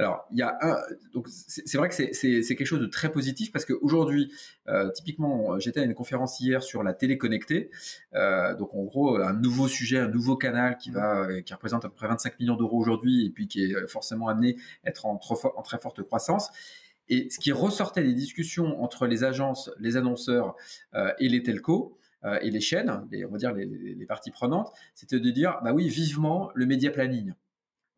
Alors, 0.02 0.26
il 0.32 0.38
y 0.38 0.42
a 0.42 0.58
un, 0.60 0.80
donc 1.12 1.28
c'est 1.28 1.76
vrai 1.76 1.88
que 1.88 1.94
c'est 1.94 2.42
quelque 2.56 2.64
chose 2.64 2.80
de 2.80 2.86
très 2.86 3.12
positif 3.12 3.52
parce 3.52 3.64
qu'aujourd'hui, 3.64 4.32
euh, 4.66 4.90
typiquement, 4.90 5.60
j'étais 5.60 5.78
à 5.78 5.84
une 5.84 5.94
conférence 5.94 6.40
hier 6.40 6.60
sur 6.60 6.82
la 6.82 6.92
télé 6.92 7.18
connectée. 7.18 7.70
Euh, 8.14 8.56
donc, 8.56 8.74
en 8.74 8.82
gros, 8.82 9.16
un 9.18 9.32
nouveau 9.32 9.68
sujet, 9.68 9.98
un 9.98 10.08
nouveau 10.08 10.36
canal 10.36 10.76
qui 10.76 10.90
va, 10.90 11.28
qui 11.42 11.54
représente 11.54 11.84
à 11.84 11.88
peu 11.88 11.94
près 11.94 12.08
25 12.08 12.40
millions 12.40 12.56
d'euros 12.56 12.80
aujourd'hui 12.80 13.26
et 13.26 13.30
puis 13.30 13.46
qui 13.46 13.62
est 13.62 13.86
forcément 13.86 14.26
amené 14.26 14.56
à 14.84 14.88
être 14.88 15.06
en, 15.06 15.18
très 15.18 15.78
forte 15.78 16.02
croissance. 16.02 16.50
Et 17.08 17.30
ce 17.30 17.38
qui 17.38 17.52
ressortait 17.52 18.02
des 18.02 18.14
discussions 18.14 18.82
entre 18.82 19.06
les 19.06 19.22
agences, 19.22 19.70
les 19.78 19.96
annonceurs 19.96 20.56
euh, 20.94 21.12
et 21.20 21.28
les 21.28 21.44
telcos, 21.44 21.96
euh, 22.24 22.40
et 22.42 22.50
les 22.50 22.60
chaînes, 22.60 22.90
on 22.90 23.32
va 23.32 23.38
dire 23.38 23.52
les, 23.52 23.66
les 23.66 24.06
parties 24.06 24.32
prenantes, 24.32 24.72
c'était 24.94 25.20
de 25.20 25.30
dire, 25.30 25.60
bah 25.62 25.72
oui, 25.72 25.88
vivement 25.88 26.50
le 26.54 26.66
média 26.66 26.90
planning. 26.90 27.34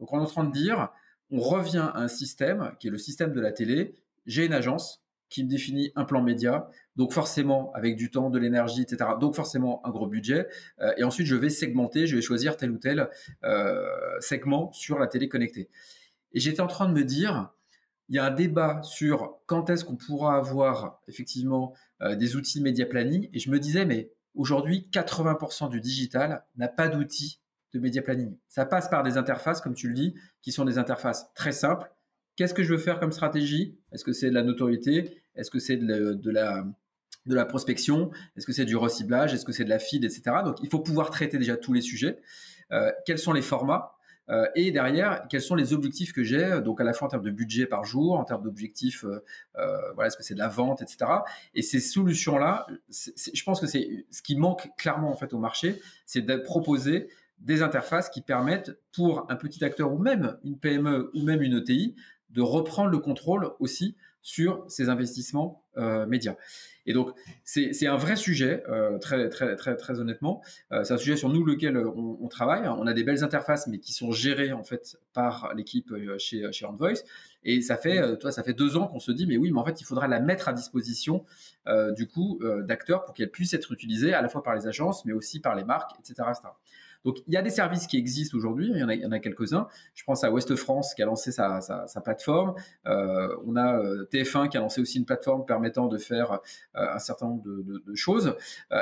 Donc 0.01 0.13
on 0.13 0.19
est 0.19 0.23
en 0.23 0.27
train 0.27 0.45
de 0.45 0.53
dire, 0.53 0.91
on 1.31 1.41
revient 1.41 1.91
à 1.95 2.01
un 2.01 2.09
système 2.09 2.73
qui 2.79 2.89
est 2.89 2.91
le 2.91 2.99
système 2.99 3.33
de 3.33 3.41
la 3.41 3.53
télé 3.53 3.95
j'ai 4.27 4.47
une 4.47 4.53
agence 4.53 5.03
qui 5.29 5.43
me 5.43 5.49
définit 5.49 5.91
un 5.97 6.05
plan 6.05 6.23
média, 6.23 6.69
donc 6.97 7.13
forcément 7.13 7.73
avec 7.73 7.97
du 7.97 8.11
temps, 8.11 8.31
de 8.31 8.39
l'énergie, 8.39 8.83
etc. 8.83 9.11
Donc 9.21 9.35
forcément 9.35 9.85
un 9.85 9.91
gros 9.91 10.07
budget. 10.07 10.47
Euh, 10.81 10.93
et 10.97 11.03
ensuite, 11.03 11.27
je 11.27 11.35
vais 11.35 11.51
segmenter, 11.51 12.07
je 12.07 12.15
vais 12.15 12.23
choisir 12.23 12.57
tel 12.57 12.71
ou 12.71 12.79
tel 12.79 13.09
euh, 13.43 13.85
segment 14.21 14.71
sur 14.73 14.99
la 14.99 15.09
télé 15.09 15.29
connectée. 15.29 15.69
Et 16.33 16.41
j'étais 16.41 16.61
en 16.61 16.67
train 16.67 16.89
de 16.89 16.93
me 16.93 17.03
dire, 17.03 17.51
il 18.09 18.17
y 18.17 18.19
a 18.19 18.25
un 18.27 18.31
débat 18.31 18.81
sur 18.83 19.39
quand 19.47 19.71
est-ce 19.71 19.85
qu'on 19.85 19.97
pourra 19.97 20.37
avoir 20.37 21.01
effectivement 21.09 21.75
euh, 22.03 22.15
des 22.15 22.37
outils 22.37 22.61
média 22.61 22.87
planning. 22.87 23.29
Et 23.33 23.41
je 23.41 23.51
me 23.51 23.59
disais, 23.59 23.85
mais 23.85 24.13
aujourd'hui, 24.35 24.89
80% 24.93 25.69
du 25.69 25.81
digital 25.81 26.45
n'a 26.57 26.69
pas 26.69 26.87
d'outils 26.87 27.41
de 27.75 27.81
média 27.81 28.01
planning. 28.01 28.37
Ça 28.49 28.65
passe 28.65 28.89
par 28.89 29.03
des 29.03 29.19
interfaces, 29.19 29.61
comme 29.61 29.75
tu 29.75 29.89
le 29.89 29.95
dis, 29.95 30.15
qui 30.41 30.53
sont 30.53 30.65
des 30.65 30.79
interfaces 30.79 31.33
très 31.35 31.53
simples. 31.53 31.91
Qu'est-ce 32.37 32.55
que 32.55 32.63
je 32.63 32.73
veux 32.73 32.79
faire 32.79 33.01
comme 33.01 33.13
stratégie? 33.13 33.79
Est-ce 33.93 34.05
que 34.05 34.13
c'est 34.13 34.31
de 34.31 34.35
la 34.35 34.43
notoriété? 34.43 35.23
Est-ce 35.35 35.51
que 35.51 35.59
c'est 35.59 35.77
de, 35.77 36.31
la, 36.31 36.65
de 37.27 37.35
la 37.35 37.45
prospection? 37.45 38.11
Est-ce 38.37 38.47
que 38.47 38.53
c'est 38.53 38.65
du 38.65 38.77
reciblage? 38.77 39.35
Est-ce 39.35 39.45
que 39.45 39.53
c'est 39.53 39.65
de 39.65 39.71
la 39.71 39.79
feed, 39.79 40.05
etc. 40.05 40.23
Donc, 40.45 40.57
il 40.63 40.71
faut 40.71 40.81
pouvoir 40.81 41.11
traiter 41.11 41.37
déjà 41.37 41.57
tous 41.57 41.73
les 41.73 41.81
sujets. 41.81 42.21
Euh, 42.73 42.91
quels 43.05 43.19
sont 43.19 43.33
les 43.33 43.43
formats? 43.43 43.91
Euh, 44.31 44.47
et 44.55 44.71
derrière, 44.71 45.27
quels 45.29 45.43
sont 45.43 45.55
les 45.55 45.75
objectifs 45.75 46.13
que 46.13 46.23
j'ai, 46.23 46.61
donc 46.63 46.81
à 46.81 46.85
la 46.85 46.95
fois 46.95 47.09
en 47.09 47.11
termes 47.11 47.25
de 47.25 47.31
budget 47.31 47.67
par 47.67 47.85
jour, 47.85 48.19
en 48.19 48.25
termes 48.25 48.43
d'objectifs, 48.43 49.05
euh, 49.05 49.21
voilà, 49.95 50.07
est-ce 50.07 50.17
que 50.17 50.23
c'est 50.23 50.35
de 50.35 50.39
la 50.39 50.49
vente, 50.49 50.81
etc. 50.81 51.05
Et 51.55 51.61
ces 51.61 51.81
solutions-là, 51.81 52.67
je 52.89 53.43
pense 53.45 53.61
que 53.61 53.67
c'est 53.67 54.07
ce 54.11 54.23
qui 54.23 54.37
manque 54.37 54.71
clairement 54.79 55.11
en 55.11 55.15
fait 55.15 55.35
au 55.35 55.39
marché, 55.39 55.79
c'est 56.07 56.23
de 56.23 56.37
proposer 56.37 57.09
des 57.39 57.63
interfaces 57.63 58.09
qui 58.09 58.23
permettent 58.23 58.79
pour 58.93 59.27
un 59.31 59.37
petit 59.37 59.65
acteur 59.65 59.93
ou 59.93 59.99
même 59.99 60.39
une 60.45 60.59
PME 60.59 61.11
ou 61.15 61.23
même 61.23 61.43
une 61.43 61.59
ETI 61.59 61.95
de 62.31 62.43
reprendre 62.43 62.91
le 62.91 62.99
contrôle 62.99 63.51
aussi 63.61 63.97
sur 64.25 64.65
ces 64.69 64.89
investissements 64.89 65.63
euh, 65.77 66.07
médias. 66.07 66.35
Et 66.87 66.93
donc, 66.93 67.15
c'est 67.45 67.87
un 67.87 67.97
vrai 67.97 68.17
sujet, 68.17 68.63
euh, 68.69 68.99
très, 68.99 69.29
très, 69.29 69.55
très, 69.55 69.77
très 69.77 70.01
honnêtement. 70.01 70.43
Euh, 70.73 70.83
c'est 70.83 70.95
un 70.95 70.99
sujet 70.99 71.17
sur 71.17 71.29
nous 71.29 71.45
lequel 71.45 71.77
on, 71.77 72.29
travaille. 72.29 72.67
On 72.67 72.87
a 72.87 72.93
des 72.95 73.05
belles 73.05 73.23
interfaces, 73.23 73.67
mais 73.67 73.79
qui 73.79 73.93
sont 73.93 74.13
gérées 74.13 74.53
en 74.53 74.65
fait 74.65 74.99
par 75.13 75.53
l'équipe 75.55 75.93
chez, 76.19 76.51
chez 76.53 76.67
Voice. 76.79 77.05
Et 77.43 77.61
ça 77.61 77.77
fait, 77.77 78.19
toi, 78.19 78.33
ça 78.33 78.43
fait 78.43 78.55
deux 78.55 78.77
ans 78.77 78.87
qu'on 78.87 78.99
se 78.99 79.13
dit, 79.13 79.27
mais 79.27 79.37
oui, 79.37 79.51
mais 79.51 79.61
en 79.61 79.65
fait, 79.65 79.81
il 79.81 79.85
faudra 79.85 80.09
la 80.09 80.21
mettre 80.21 80.49
à 80.49 80.53
disposition 80.55 81.25
du 81.95 82.07
coup 82.07 82.41
d'acteurs 82.63 83.05
pour 83.05 83.15
qu'elle 83.15 83.31
puisse 83.31 83.53
être 83.53 83.73
utilisée 83.73 84.15
à 84.15 84.23
la 84.23 84.29
fois 84.29 84.43
par 84.43 84.55
les 84.55 84.67
agences, 84.67 85.05
mais 85.05 85.13
aussi 85.13 85.41
par 85.41 85.55
les 85.55 85.65
marques, 85.65 85.93
etc. 85.99 86.29
etc. 86.31 86.49
Donc, 87.05 87.19
il 87.27 87.35
y 87.35 87.37
a 87.37 87.43
des 87.43 87.51
services 87.51 87.87
qui 87.87 87.99
existent 87.99 88.37
aujourd'hui, 88.37 88.71
il 88.75 88.79
y 88.79 88.83
en 88.83 89.13
a, 89.13 89.17
a 89.17 89.19
quelques-uns. 89.19 89.69
Je 89.95 90.05
pense 90.05 90.25
à 90.25 90.33
Ouest 90.33 90.57
France 90.57 90.95
qui 90.95 91.03
a 91.03 91.07
lancé 91.07 91.33
sa, 91.33 91.61
plateforme. 92.03 92.55
Euh, 92.87 93.37
on 93.45 93.57
a 93.57 93.79
euh, 93.79 94.09
TF1 94.11 94.49
qui 94.49 94.57
a 94.57 94.61
lancé 94.61 94.81
aussi 94.81 94.99
une 94.99 95.05
plateforme 95.05 95.45
permettant 95.45 95.89
de 95.89 95.99
faire 95.99 96.33
euh, 96.33 96.39
un 96.75 96.99
certain 96.99 97.27
nombre 97.27 97.43
de, 97.45 97.95
choses. 97.95 98.35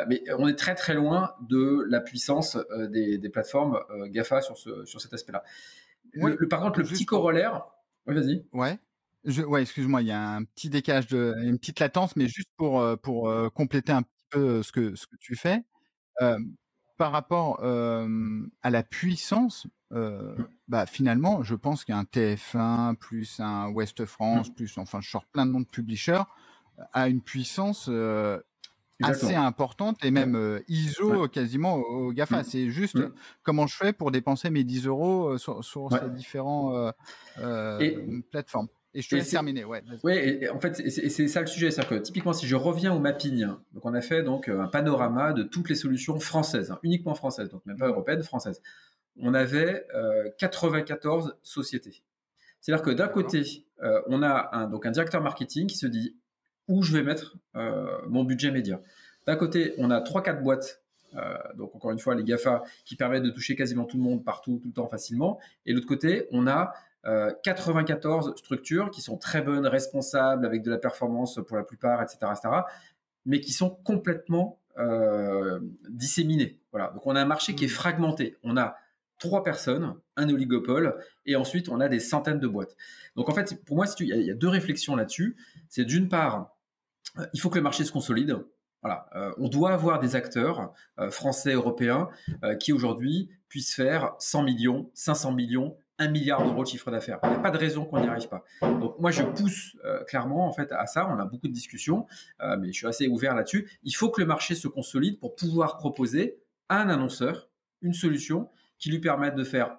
mais 0.09 0.23
on 0.39 0.49
est 0.49 0.55
très 0.55 0.75
très 0.75 0.95
loin 0.95 1.35
de 1.49 1.85
la 1.89 2.01
puissance 2.01 2.57
des, 2.89 3.19
plateformes 3.29 3.79
GAFA 4.07 4.41
sur, 4.41 4.57
ce, 4.57 4.85
sur 4.85 5.01
cet 5.01 5.13
aspect-là. 5.13 5.43
le, 6.15 6.49
par 6.49 6.61
contre, 6.61 6.79
le 6.79 6.85
petit 6.85 7.05
corollaire... 7.05 7.67
Oui, 8.07 8.15
vas-y. 8.15 8.45
Ouais. 8.53 8.79
ouais, 9.47 9.63
excuse-moi, 9.63 10.03
il 10.03 10.09
y 10.09 10.13
a 10.13 10.31
un 10.35 10.45
petit 10.45 10.71
décalage, 10.71 11.07
de, 11.09 11.35
une 11.43 11.59
petite 11.59 11.79
latence, 11.79 12.17
mais 12.17 12.27
juste 12.27 12.49
pour, 12.57 12.85
pour 13.01 13.53
compléter 13.53 13.93
un 13.93 14.03
petit 14.03 14.25
peu 14.31 14.63
ce 14.63 14.73
que, 14.73 14.95
ce 14.95 15.07
que 15.07 15.17
tu 15.17 15.37
fais 15.37 15.63
par 17.03 17.11
rapport 17.11 17.59
à 17.65 18.71
la 18.71 18.83
puissance, 18.85 19.67
bah, 20.69 20.87
finalement, 20.87 21.43
je 21.43 21.57
pense 21.57 21.85
qu'un 21.85 22.05
TF1 22.05 22.95
plus 22.95 23.41
un 23.41 23.71
West 23.71 24.05
France 24.05 24.51
mmh. 24.51 24.55
plus, 24.55 24.79
enfin, 24.79 25.01
je 25.01 25.11
sors 25.11 25.25
plein 25.27 25.45
de 25.45 25.51
noms 25.51 25.63
de 25.63 25.67
publishers, 25.67 26.23
a 26.93 27.09
une 27.09 27.21
puissance 27.21 27.91
assez 29.03 29.35
importante 29.35 30.05
et 30.05 30.13
même 30.13 30.61
ISO 30.69 31.27
quasiment 31.27 31.75
au 31.79 32.13
GAFA. 32.13 32.43
Mmh. 32.43 32.45
C'est 32.45 32.71
juste 32.71 32.95
mmh. 32.95 33.13
comment 33.43 33.67
je 33.67 33.75
fais 33.75 33.93
pour 33.93 34.13
dépenser 34.13 34.51
mes 34.51 34.63
10 34.63 34.87
euros 34.87 35.39
sur, 35.39 35.61
ces 35.65 36.09
différentes 36.11 36.95
plateformes. 38.31 38.69
Et 38.95 39.01
je 39.01 39.09
te 39.09 39.15
laisse 39.15 39.31
terminer. 39.31 39.65
Ouais, 39.65 39.83
ouais 40.03 40.49
en 40.51 40.61
fait, 40.61 40.75
c'est 40.91 41.29
ça 41.29 41.41
le 41.41 41.47
sujet. 41.47 41.71
C'est-à-dire 41.71 41.99
que 41.99 42.03
typiquement, 42.03 42.33
si 42.33 42.47
je 42.47 42.57
reviens 42.57 42.93
au 42.93 42.99
mapping, 42.99 43.47
donc 43.73 43.85
on 43.85 43.95
a 43.95 44.03
fait 44.03 44.23
donc 44.23 44.49
un 44.49 44.67
panorama 44.67 45.33
de 45.33 45.43
toutes 45.43 45.71
les 45.71 45.75
solutions 45.75 46.21
françaises, 46.21 46.71
hein, 46.71 46.79
uniquement 46.83 47.15
françaises, 47.15 47.49
donc 47.49 47.65
même 47.65 47.79
pas 47.79 47.89
européennes, 47.89 48.23
françaises. 48.23 48.61
On 49.19 49.35
avait 49.35 49.87
94 50.39 51.27
euh, 51.27 51.31
sociétés. 51.43 52.03
C'est-à-dire 52.61 52.85
que 52.85 52.91
d'un 52.91 53.09
côté, 53.09 53.67
euh, 53.83 54.01
on 54.07 54.23
a 54.23 54.51
un, 54.53 54.69
donc 54.69 54.85
un 54.87 54.91
directeur 54.91 55.23
marketing 55.23 55.67
qui 55.67 55.77
se 55.77 55.87
dit 55.87 56.17
où 56.69 56.83
je 56.83 56.93
vais 56.93 57.03
mettre 57.03 57.37
euh, 57.57 57.99
mon 58.09 58.25
budget 58.25 58.51
média. 58.51 58.81
D'un 59.27 59.37
côté, 59.37 59.75
on 59.79 59.91
a 59.91 60.01
3-4 60.01 60.43
boîtes 60.43 60.79
donc 61.57 61.75
encore 61.75 61.91
une 61.91 61.99
fois 61.99 62.15
les 62.15 62.25
GAFA 62.25 62.63
qui 62.87 62.97
permettent 62.97 63.23
de 63.23 63.29
toucher 63.29 63.55
quasiment 63.55 63.85
tout 63.85 63.99
le 63.99 64.03
monde 64.03 64.25
partout, 64.25 64.59
tout 64.63 64.69
le 64.69 64.73
temps 64.73 64.89
facilement. 64.89 65.39
Et 65.67 65.73
de 65.73 65.77
l'autre 65.77 65.87
côté, 65.87 66.27
on 66.31 66.47
a 66.47 66.73
94 67.05 68.29
euh, 68.29 68.37
structures 68.37 68.91
qui 68.91 69.01
sont 69.01 69.17
très 69.17 69.43
bonnes, 69.43 69.67
responsables, 69.67 70.47
avec 70.47 70.63
de 70.63 70.71
la 70.71 70.79
performance 70.79 71.41
pour 71.47 71.57
la 71.57 71.65
plupart, 71.65 72.03
etc., 72.03 72.19
etc., 72.31 72.63
mais 73.25 73.41
qui 73.41 73.53
sont 73.53 73.71
complètement 73.71 74.61
euh, 74.79 75.61
disséminées. 75.89 76.59
Voilà. 76.71 76.91
Donc 76.95 77.07
on 77.07 77.17
a 77.17 77.21
un 77.21 77.27
marché 77.27 77.55
qui 77.55 77.65
est 77.65 77.69
mmh. 77.69 77.71
fragmenté. 77.71 78.37
On 78.43 78.57
a 78.57 78.77
trois 79.19 79.45
personnes, 79.45 79.95
un 80.17 80.29
oligopole, 80.29 80.99
et 81.27 81.37
ensuite 81.37 81.69
on 81.69 81.81
a 81.81 81.89
des 81.89 82.01
centaines 82.01 82.41
de 82.41 82.49
boîtes. 82.49 82.77
Donc 83.17 83.29
en 83.29 83.35
fait, 83.35 83.65
pour 83.65 83.77
moi, 83.77 83.87
il 84.01 84.07
y, 84.07 84.31
a 84.31 84.35
deux 84.35 84.49
réflexions 84.49 84.97
là-dessus. 84.97 85.37
C'est 85.69 85.85
d'une 85.85 86.09
part, 86.09 86.57
euh, 87.19 87.27
il 87.33 87.41
faut 87.41 87.51
que 87.51 87.59
le 87.59 87.63
marché 87.63 87.85
se 87.85 87.93
consolide. 87.93 88.37
Voilà, 88.83 89.09
on 89.39 89.47
doit 89.47 89.71
avoir 89.71 90.01
des 90.01 90.17
acteurs 90.17 90.73
français, 91.13 91.53
européens, 91.53 92.09
qui 92.59 92.73
aujourd'hui 92.73 93.31
puissent 93.47 93.77
faire 93.77 94.17
100 94.19 94.43
millions, 94.43 94.91
500 94.95 95.31
millions, 95.31 95.77
un 95.99 96.09
milliard 96.09 96.43
d'euros 96.43 96.63
de 96.63 96.69
chiffre 96.69 96.91
d'affaires. 96.91 97.19
Il 97.25 97.31
n'y 97.31 97.37
a 97.37 97.41
pas 97.41 97.51
de 97.51 97.59
raison 97.59 97.85
qu'on 97.85 98.01
n'y 98.01 98.09
arrive 98.09 98.29
pas. 98.29 98.45
Donc 98.63 98.99
moi, 98.99 99.11
je 99.11 99.23
pousse 99.23 99.77
euh, 99.85 100.03
clairement 100.05 100.47
en 100.47 100.53
fait 100.53 100.73
à 100.73 100.87
ça. 100.87 101.07
On 101.09 101.19
a 101.19 101.25
beaucoup 101.25 101.49
de 101.49 101.53
discussions, 101.53 102.07
euh, 102.41 102.57
mais 102.59 102.69
je 102.69 102.79
suis 102.79 102.87
assez 102.87 103.09
ouvert 103.09 103.35
là-dessus. 103.35 103.71
Il 103.83 103.93
faut 103.93 104.11
que 104.11 104.21
le 104.21 104.27
marché 104.27 104.55
se 104.55 104.69
consolide 104.69 105.19
pour 105.21 105.37
pouvoir 105.37 105.79
proposer 105.79 106.39
à 106.69 106.81
un 106.81 106.89
annonceur 106.89 107.51
une 107.83 107.95
solution 107.95 108.49
qui 108.79 108.91
lui 108.91 109.01
permette 109.01 109.35
de 109.35 109.45
faire 109.45 109.77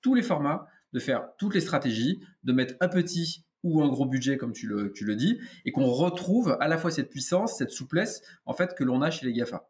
tous 0.00 0.14
les 0.14 0.22
formats, 0.22 0.66
de 0.92 1.00
faire 1.00 1.28
toutes 1.38 1.54
les 1.54 1.60
stratégies, 1.60 2.20
de 2.44 2.52
mettre 2.52 2.74
un 2.80 2.88
petit 2.88 3.44
ou 3.62 3.82
un 3.82 3.88
gros 3.88 4.06
budget 4.06 4.36
comme 4.36 4.52
tu 4.52 4.66
le, 4.66 4.92
tu 4.92 5.04
le 5.04 5.16
dis, 5.16 5.40
et 5.64 5.72
qu'on 5.72 5.86
retrouve 5.86 6.56
à 6.60 6.68
la 6.68 6.76
fois 6.76 6.90
cette 6.90 7.08
puissance, 7.08 7.56
cette 7.56 7.70
souplesse 7.70 8.22
en 8.44 8.52
fait 8.52 8.74
que 8.74 8.84
l'on 8.84 9.00
a 9.00 9.10
chez 9.10 9.24
les 9.26 9.32
GAFA. 9.32 9.66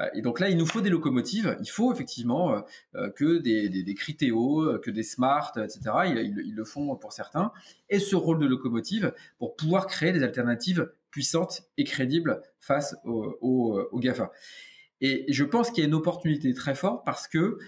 Euh, 0.00 0.08
et 0.14 0.22
donc 0.22 0.40
là, 0.40 0.48
il 0.48 0.56
nous 0.56 0.66
faut 0.66 0.80
des 0.80 0.90
locomotives. 0.90 1.56
Il 1.60 1.70
faut 1.70 1.92
effectivement 1.92 2.52
euh, 2.52 2.60
euh, 2.96 3.10
que 3.10 3.38
des, 3.38 3.68
des, 3.68 3.94
Critéo, 3.94 4.78
que 4.82 4.90
des 4.90 5.02
Smart, 5.02 5.52
etc. 5.56 5.80
Ils, 6.06 6.54
le 6.54 6.64
font 6.64 6.96
pour 6.96 7.12
certains. 7.12 7.52
Et 7.88 7.98
ce 7.98 8.16
rôle 8.16 8.38
de 8.38 8.46
locomotive 8.46 9.12
pour 9.38 9.56
pouvoir 9.56 9.86
créer 9.86 10.12
des 10.12 10.22
alternatives 10.22 10.90
puissantes 11.10 11.62
et 11.76 11.84
crédibles 11.84 12.42
face 12.60 12.96
aux 13.04 13.36
au, 13.40 13.98
GAFA. 13.98 14.30
Et 15.00 15.26
je 15.32 15.44
pense 15.44 15.70
qu'il 15.70 15.82
y 15.82 15.86
a 15.86 15.88
une 15.88 15.94
opportunité 15.94 16.52
très 16.54 16.74
forte 16.74 17.04
parce 17.04 17.28
que 17.28 17.58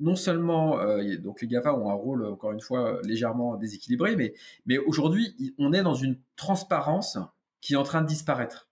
non 0.00 0.16
seulement 0.16 0.82
les 0.96 1.18
GAFA 1.42 1.74
ont 1.74 1.90
un 1.90 1.94
rôle 1.94 2.24
encore 2.26 2.52
une 2.52 2.60
fois 2.60 3.00
légèrement 3.04 3.56
déséquilibré, 3.56 4.16
mais, 4.16 4.34
mais 4.66 4.78
aujourd'hui 4.78 5.54
on 5.58 5.72
est 5.72 5.82
dans 5.82 5.94
une 5.94 6.18
transparence 6.36 7.18
qui 7.60 7.74
est 7.74 7.76
en 7.76 7.82
train 7.82 8.02
de 8.02 8.06
disparaître. 8.06 8.69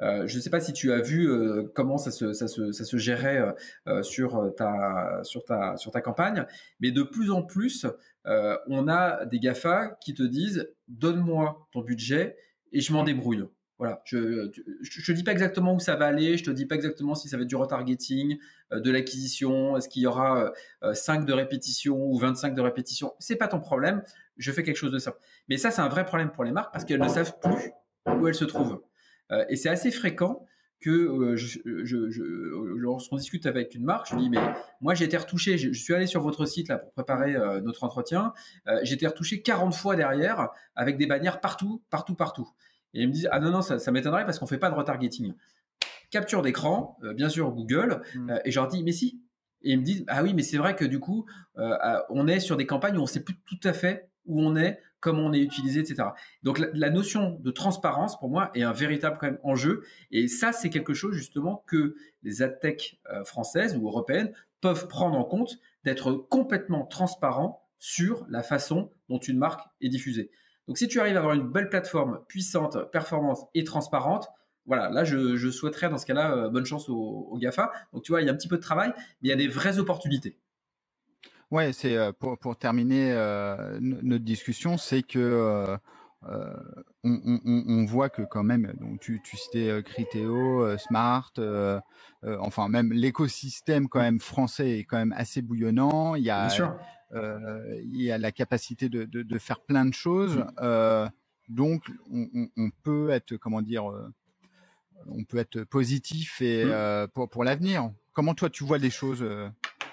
Euh, 0.00 0.26
je 0.26 0.36
ne 0.36 0.42
sais 0.42 0.50
pas 0.50 0.60
si 0.60 0.72
tu 0.72 0.92
as 0.92 1.00
vu 1.00 1.28
euh, 1.28 1.70
comment 1.74 1.98
ça 1.98 2.10
se, 2.10 2.96
gérait 2.96 3.54
euh, 3.86 4.02
sur, 4.02 4.52
ta, 4.56 5.20
sur, 5.22 5.44
ta, 5.44 5.76
sur 5.76 5.90
ta 5.92 6.00
campagne, 6.00 6.44
mais 6.80 6.90
de 6.90 7.02
plus 7.02 7.30
en 7.30 7.42
plus, 7.42 7.86
on 8.24 8.88
a 8.88 9.24
des 9.26 9.38
GAFA 9.38 9.96
qui 10.00 10.14
te 10.14 10.22
disent 10.22 10.72
donne-moi 10.88 11.68
ton 11.72 11.80
budget 11.80 12.36
et 12.72 12.80
je 12.80 12.92
m'en 12.92 13.04
débrouille. 13.04 13.44
Voilà, 13.78 14.00
je 14.04 14.16
ne 14.16 15.04
te 15.04 15.12
dis 15.12 15.24
pas 15.24 15.32
exactement 15.32 15.74
où 15.74 15.80
ça 15.80 15.96
va 15.96 16.06
aller, 16.06 16.36
je 16.36 16.44
te 16.44 16.50
dis 16.52 16.66
pas 16.66 16.76
exactement 16.76 17.16
si 17.16 17.28
ça 17.28 17.36
va 17.36 17.42
être 17.42 17.48
du 17.48 17.56
retargeting, 17.56 18.38
de 18.70 18.90
l'acquisition, 18.92 19.76
est-ce 19.76 19.88
qu'il 19.88 20.02
y 20.02 20.06
aura 20.06 20.52
5 20.92 21.26
de 21.26 21.32
répétition 21.32 21.96
ou 21.96 22.16
25 22.16 22.54
de 22.54 22.60
répétition, 22.60 23.12
c'est 23.18 23.34
pas 23.34 23.48
ton 23.48 23.58
problème, 23.58 24.02
je 24.36 24.52
fais 24.52 24.62
quelque 24.62 24.76
chose 24.76 24.92
de 24.92 24.98
simple. 24.98 25.18
Mais 25.48 25.56
ça, 25.56 25.72
c'est 25.72 25.80
un 25.80 25.88
vrai 25.88 26.04
problème 26.04 26.30
pour 26.30 26.44
les 26.44 26.52
marques 26.52 26.72
parce 26.72 26.84
qu'elles 26.84 27.00
ne 27.00 27.08
savent 27.08 27.34
plus 27.40 27.72
où 28.06 28.28
elles 28.28 28.36
se 28.36 28.44
trouvent. 28.44 28.80
Euh, 29.32 29.44
et 29.48 29.56
c'est 29.56 29.68
assez 29.68 29.90
fréquent 29.90 30.46
que 30.80 30.90
euh, 30.90 31.36
je, 31.36 31.60
lorsqu'on 32.76 33.16
discute 33.16 33.46
avec 33.46 33.74
une 33.74 33.84
marque, 33.84 34.08
je 34.10 34.16
dis 34.16 34.28
mais 34.28 34.38
moi 34.80 34.94
j'ai 34.94 35.04
été 35.04 35.16
retouché, 35.16 35.56
je, 35.56 35.72
suis 35.72 35.94
allé 35.94 36.06
sur 36.06 36.20
votre 36.20 36.44
site 36.44 36.68
là 36.68 36.78
pour 36.78 36.92
préparer 36.92 37.36
euh, 37.36 37.60
notre 37.60 37.84
entretien, 37.84 38.32
j'ai 38.82 38.94
été 38.94 39.06
retouché 39.06 39.42
40 39.42 39.74
fois 39.74 39.94
derrière 39.94 40.48
avec 40.74 40.98
des 40.98 41.06
bannières 41.06 41.40
partout, 41.40 41.82
partout, 41.88 42.16
partout. 42.16 42.48
Et 42.94 43.02
ils 43.02 43.08
me 43.08 43.12
disent 43.12 43.28
ah 43.30 43.38
non 43.38 43.50
non 43.50 43.62
ça, 43.62 43.92
m'étonnerait 43.92 44.24
parce 44.24 44.38
qu'on 44.38 44.46
fait 44.46 44.58
pas 44.58 44.70
de 44.70 44.74
retargeting. 44.74 45.34
Capture 46.10 46.42
d'écran, 46.42 46.98
bien 47.14 47.28
sûr 47.28 47.52
Google, 47.52 48.02
mmh. 48.14 48.32
et 48.44 48.50
je 48.50 48.58
leur 48.58 48.68
dis 48.68 48.82
mais 48.82 48.92
si. 48.92 49.22
Et 49.62 49.72
ils 49.72 49.78
me 49.78 49.84
disent 49.84 50.04
ah 50.08 50.24
oui 50.24 50.34
mais 50.34 50.42
c'est 50.42 50.58
vrai 50.58 50.74
que 50.74 50.84
du 50.84 50.98
coup 50.98 51.26
on 51.54 52.26
est 52.26 52.40
sur 52.40 52.56
des 52.56 52.66
campagnes 52.66 52.98
où 52.98 53.02
on 53.02 53.06
sait 53.06 53.22
plus 53.22 53.36
tout 53.46 53.60
à 53.62 53.72
fait 53.72 54.10
où 54.26 54.42
on 54.42 54.56
est 54.56 54.80
comment 55.02 55.26
on 55.26 55.32
est 55.34 55.40
utilisé, 55.40 55.80
etc. 55.80 56.08
Donc 56.42 56.58
la, 56.58 56.88
notion 56.88 57.38
de 57.40 57.50
transparence, 57.50 58.18
pour 58.18 58.30
moi, 58.30 58.50
est 58.54 58.62
un 58.62 58.72
véritable 58.72 59.18
quand 59.20 59.26
même 59.26 59.40
enjeu. 59.42 59.82
Et 60.12 60.28
ça, 60.28 60.52
c'est 60.52 60.70
quelque 60.70 60.94
chose 60.94 61.14
justement 61.14 61.64
que 61.66 61.96
les 62.22 62.40
adtech 62.40 63.00
euh, 63.10 63.24
françaises 63.24 63.76
ou 63.76 63.86
européennes 63.86 64.32
peuvent 64.62 64.86
prendre 64.88 65.18
en 65.18 65.24
compte, 65.24 65.58
d'être 65.84 66.12
complètement 66.12 66.86
transparents 66.86 67.68
sur 67.78 68.24
la 68.28 68.44
façon 68.44 68.92
dont 69.08 69.18
une 69.18 69.36
marque 69.36 69.60
est 69.80 69.88
diffusée. 69.88 70.30
Donc 70.68 70.78
si 70.78 70.86
tu 70.86 71.00
arrives 71.00 71.16
à 71.16 71.18
avoir 71.18 71.34
une 71.34 71.50
belle 71.50 71.68
plateforme 71.68 72.20
puissante, 72.28 72.78
performante 72.92 73.40
et 73.54 73.64
transparente, 73.64 74.28
voilà, 74.66 74.88
là 74.88 75.02
je, 75.02 75.50
souhaiterais 75.50 75.90
dans 75.90 75.98
ce 75.98 76.06
cas-là 76.06 76.36
euh, 76.36 76.48
bonne 76.48 76.64
chance 76.64 76.88
aux, 76.88 77.36
GAFA. 77.40 77.72
Donc 77.92 78.04
tu 78.04 78.12
vois, 78.12 78.22
il 78.22 78.26
y 78.26 78.30
a 78.30 78.32
un 78.32 78.36
petit 78.36 78.46
peu 78.46 78.56
de 78.56 78.62
travail, 78.62 78.92
mais 78.96 79.28
il 79.28 79.28
y 79.30 79.32
a 79.32 79.36
des 79.36 79.48
vraies 79.48 79.80
opportunités. 79.80 80.38
Ouais, 81.52 81.74
c'est 81.74 81.98
euh, 81.98 82.12
pour, 82.12 82.38
pour 82.38 82.56
terminer 82.56 83.12
euh, 83.12 83.78
notre 83.78 84.24
discussion, 84.24 84.78
c'est 84.78 85.02
que 85.02 85.76
on, 87.04 87.84
voit 87.84 88.08
que 88.08 88.22
quand 88.22 88.42
même, 88.42 88.72
donc 88.80 89.00
tu, 89.00 89.20
tu 89.22 89.36
citais 89.36 89.82
Criteo, 89.84 90.78
Smart, 90.78 91.30
enfin 92.40 92.68
même 92.68 92.92
l'écosystème 92.92 93.88
quand 93.88 94.00
même 94.00 94.18
français 94.18 94.78
est 94.78 94.84
quand 94.84 94.96
même 94.96 95.12
assez 95.14 95.42
bouillonnant. 95.42 96.14
Il 96.14 96.22
y 96.22 96.30
a, 96.30 96.48
il 97.12 98.02
y 98.02 98.10
a 98.10 98.16
la 98.16 98.32
capacité 98.32 98.88
de, 98.88 99.04
de, 99.04 99.38
faire 99.38 99.60
plein 99.60 99.84
de 99.84 99.92
choses. 99.92 100.38
Mmh. 100.38 101.08
donc 101.48 101.90
on, 102.10 102.70
peut 102.82 103.10
être, 103.10 103.36
comment 103.36 103.60
dire, 103.60 103.84
on 105.06 105.24
peut 105.24 105.38
être 105.38 105.64
positif 105.64 106.40
et 106.40 106.64
mmh. 106.64 107.08
pour, 107.08 107.28
pour 107.28 107.44
l'avenir. 107.44 107.90
Comment 108.14 108.34
toi 108.34 108.48
tu 108.48 108.64
vois 108.64 108.78
les 108.78 108.90
choses 108.90 109.26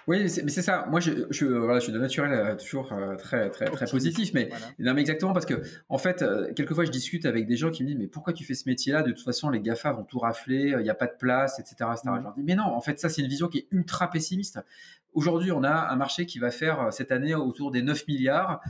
oui, 0.09 0.23
mais 0.23 0.27
c'est 0.27 0.63
ça. 0.63 0.87
Moi, 0.89 0.99
je, 0.99 1.11
je, 1.29 1.45
voilà, 1.45 1.77
je 1.77 1.83
suis 1.83 1.93
de 1.93 1.99
naturel 1.99 2.33
euh, 2.33 2.55
toujours 2.55 2.91
euh, 2.93 3.15
très, 3.15 3.51
très, 3.51 3.65
très 3.65 3.85
positif, 3.85 4.31
mais, 4.33 4.49
non, 4.79 4.95
mais 4.95 5.01
exactement 5.01 5.33
parce 5.33 5.45
que, 5.45 5.61
en 5.87 5.99
fait, 5.99 6.23
euh, 6.23 6.51
quelquefois, 6.51 6.83
je 6.83 6.89
discute 6.89 7.27
avec 7.27 7.45
des 7.45 7.55
gens 7.55 7.69
qui 7.69 7.83
me 7.83 7.89
disent, 7.89 7.97
mais 7.99 8.07
pourquoi 8.07 8.33
tu 8.33 8.43
fais 8.43 8.55
ce 8.55 8.67
métier-là? 8.67 9.03
De 9.03 9.11
toute 9.11 9.23
façon, 9.23 9.51
les 9.51 9.59
GAFA 9.59 9.91
vont 9.91 10.03
tout 10.03 10.17
rafler, 10.17 10.73
il 10.75 10.81
n'y 10.81 10.89
a 10.89 10.95
pas 10.95 11.05
de 11.05 11.15
place, 11.15 11.59
etc. 11.59 11.91
etc. 11.91 12.15
Je 12.17 12.23
leur 12.23 12.33
dis, 12.33 12.41
mais 12.41 12.55
non, 12.55 12.63
en 12.63 12.81
fait, 12.81 12.99
ça, 12.99 13.07
c'est 13.07 13.21
une 13.21 13.27
vision 13.27 13.49
qui 13.49 13.59
est 13.59 13.67
ultra 13.69 14.09
pessimiste. 14.09 14.59
Aujourd'hui, 15.13 15.51
on 15.51 15.63
a 15.63 15.91
un 15.91 15.95
marché 15.95 16.25
qui 16.25 16.39
va 16.39 16.49
faire 16.49 16.91
cette 16.91 17.11
année 17.11 17.35
autour 17.35 17.69
des 17.69 17.83
9 17.83 18.07
milliards. 18.07 18.61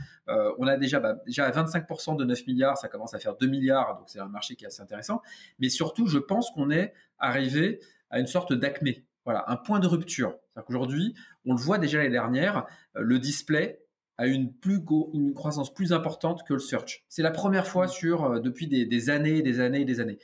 on 0.58 0.66
a 0.66 0.76
déjà, 0.76 1.00
bah, 1.00 1.16
déjà 1.24 1.46
à 1.46 1.50
25% 1.52 2.16
de 2.16 2.24
9 2.26 2.46
milliards, 2.48 2.76
ça 2.76 2.88
commence 2.88 3.14
à 3.14 3.18
faire 3.18 3.36
2 3.36 3.46
milliards, 3.46 3.96
donc 3.96 4.10
c'est 4.10 4.20
un 4.20 4.28
marché 4.28 4.56
qui 4.56 4.64
est 4.64 4.66
assez 4.66 4.82
intéressant. 4.82 5.22
Mais 5.58 5.70
surtout, 5.70 6.06
je 6.06 6.18
pense 6.18 6.50
qu'on 6.50 6.70
est 6.70 6.92
arrivé 7.18 7.80
à 8.10 8.20
une 8.20 8.26
sorte 8.26 8.52
d'acmé. 8.52 9.06
Voilà, 9.24 9.44
un 9.48 9.56
point 9.56 9.80
de 9.80 9.86
rupture. 9.86 10.34
Aujourd'hui, 10.68 11.14
on 11.44 11.54
le 11.54 11.60
voit 11.60 11.78
déjà 11.78 11.98
l'année 11.98 12.10
dernière, 12.10 12.66
euh, 12.96 13.02
le 13.02 13.18
display 13.18 13.82
a 14.18 14.26
une, 14.26 14.52
plus 14.52 14.80
une 15.14 15.32
croissance 15.34 15.72
plus 15.72 15.92
importante 15.92 16.46
que 16.46 16.52
le 16.52 16.58
search. 16.58 17.04
C'est 17.08 17.22
la 17.22 17.30
première 17.30 17.66
fois 17.66 17.86
mmh. 17.86 17.90
sur, 17.90 18.24
euh, 18.24 18.40
depuis 18.40 18.66
des, 18.66 19.10
années, 19.10 19.42
des 19.42 19.60
années 19.60 19.80
et 19.80 19.84
des 19.84 20.00
années. 20.00 20.18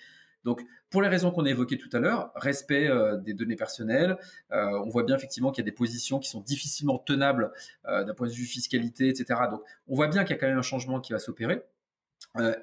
Donc, 0.45 0.63
pour 0.91 1.03
les 1.03 1.09
raisons 1.09 1.31
qu'on 1.31 1.45
a 1.45 1.51
évoquées 1.51 1.79
tout 1.79 1.89
à 1.93 1.99
l'heure, 1.99 2.31
respect 2.37 2.89
euh, 2.89 3.17
des 3.17 3.35
données 3.35 3.57
personnelles, 3.57 4.17
on 4.51 4.89
voit 4.89 5.03
bien 5.03 5.17
effectivement 5.17 5.51
qu'il 5.51 5.65
y 5.65 5.67
a 5.67 5.71
des 5.71 5.75
positions 5.75 6.21
qui 6.21 6.29
sont 6.29 6.41
difficilement 6.41 6.99
tenables 6.99 7.51
d'un 7.85 8.15
point 8.15 8.29
de 8.29 8.33
vue 8.33 8.45
fiscalité, 8.45 9.09
etc. 9.09 9.41
Donc, 9.51 9.63
on 9.89 9.97
voit 9.97 10.07
bien 10.07 10.23
qu'il 10.23 10.37
y 10.37 10.39
a 10.39 10.41
quand 10.41 10.47
même 10.47 10.59
un 10.59 10.63
changement 10.63 11.01
qui 11.01 11.13
va 11.13 11.19
s'opérer. 11.19 11.63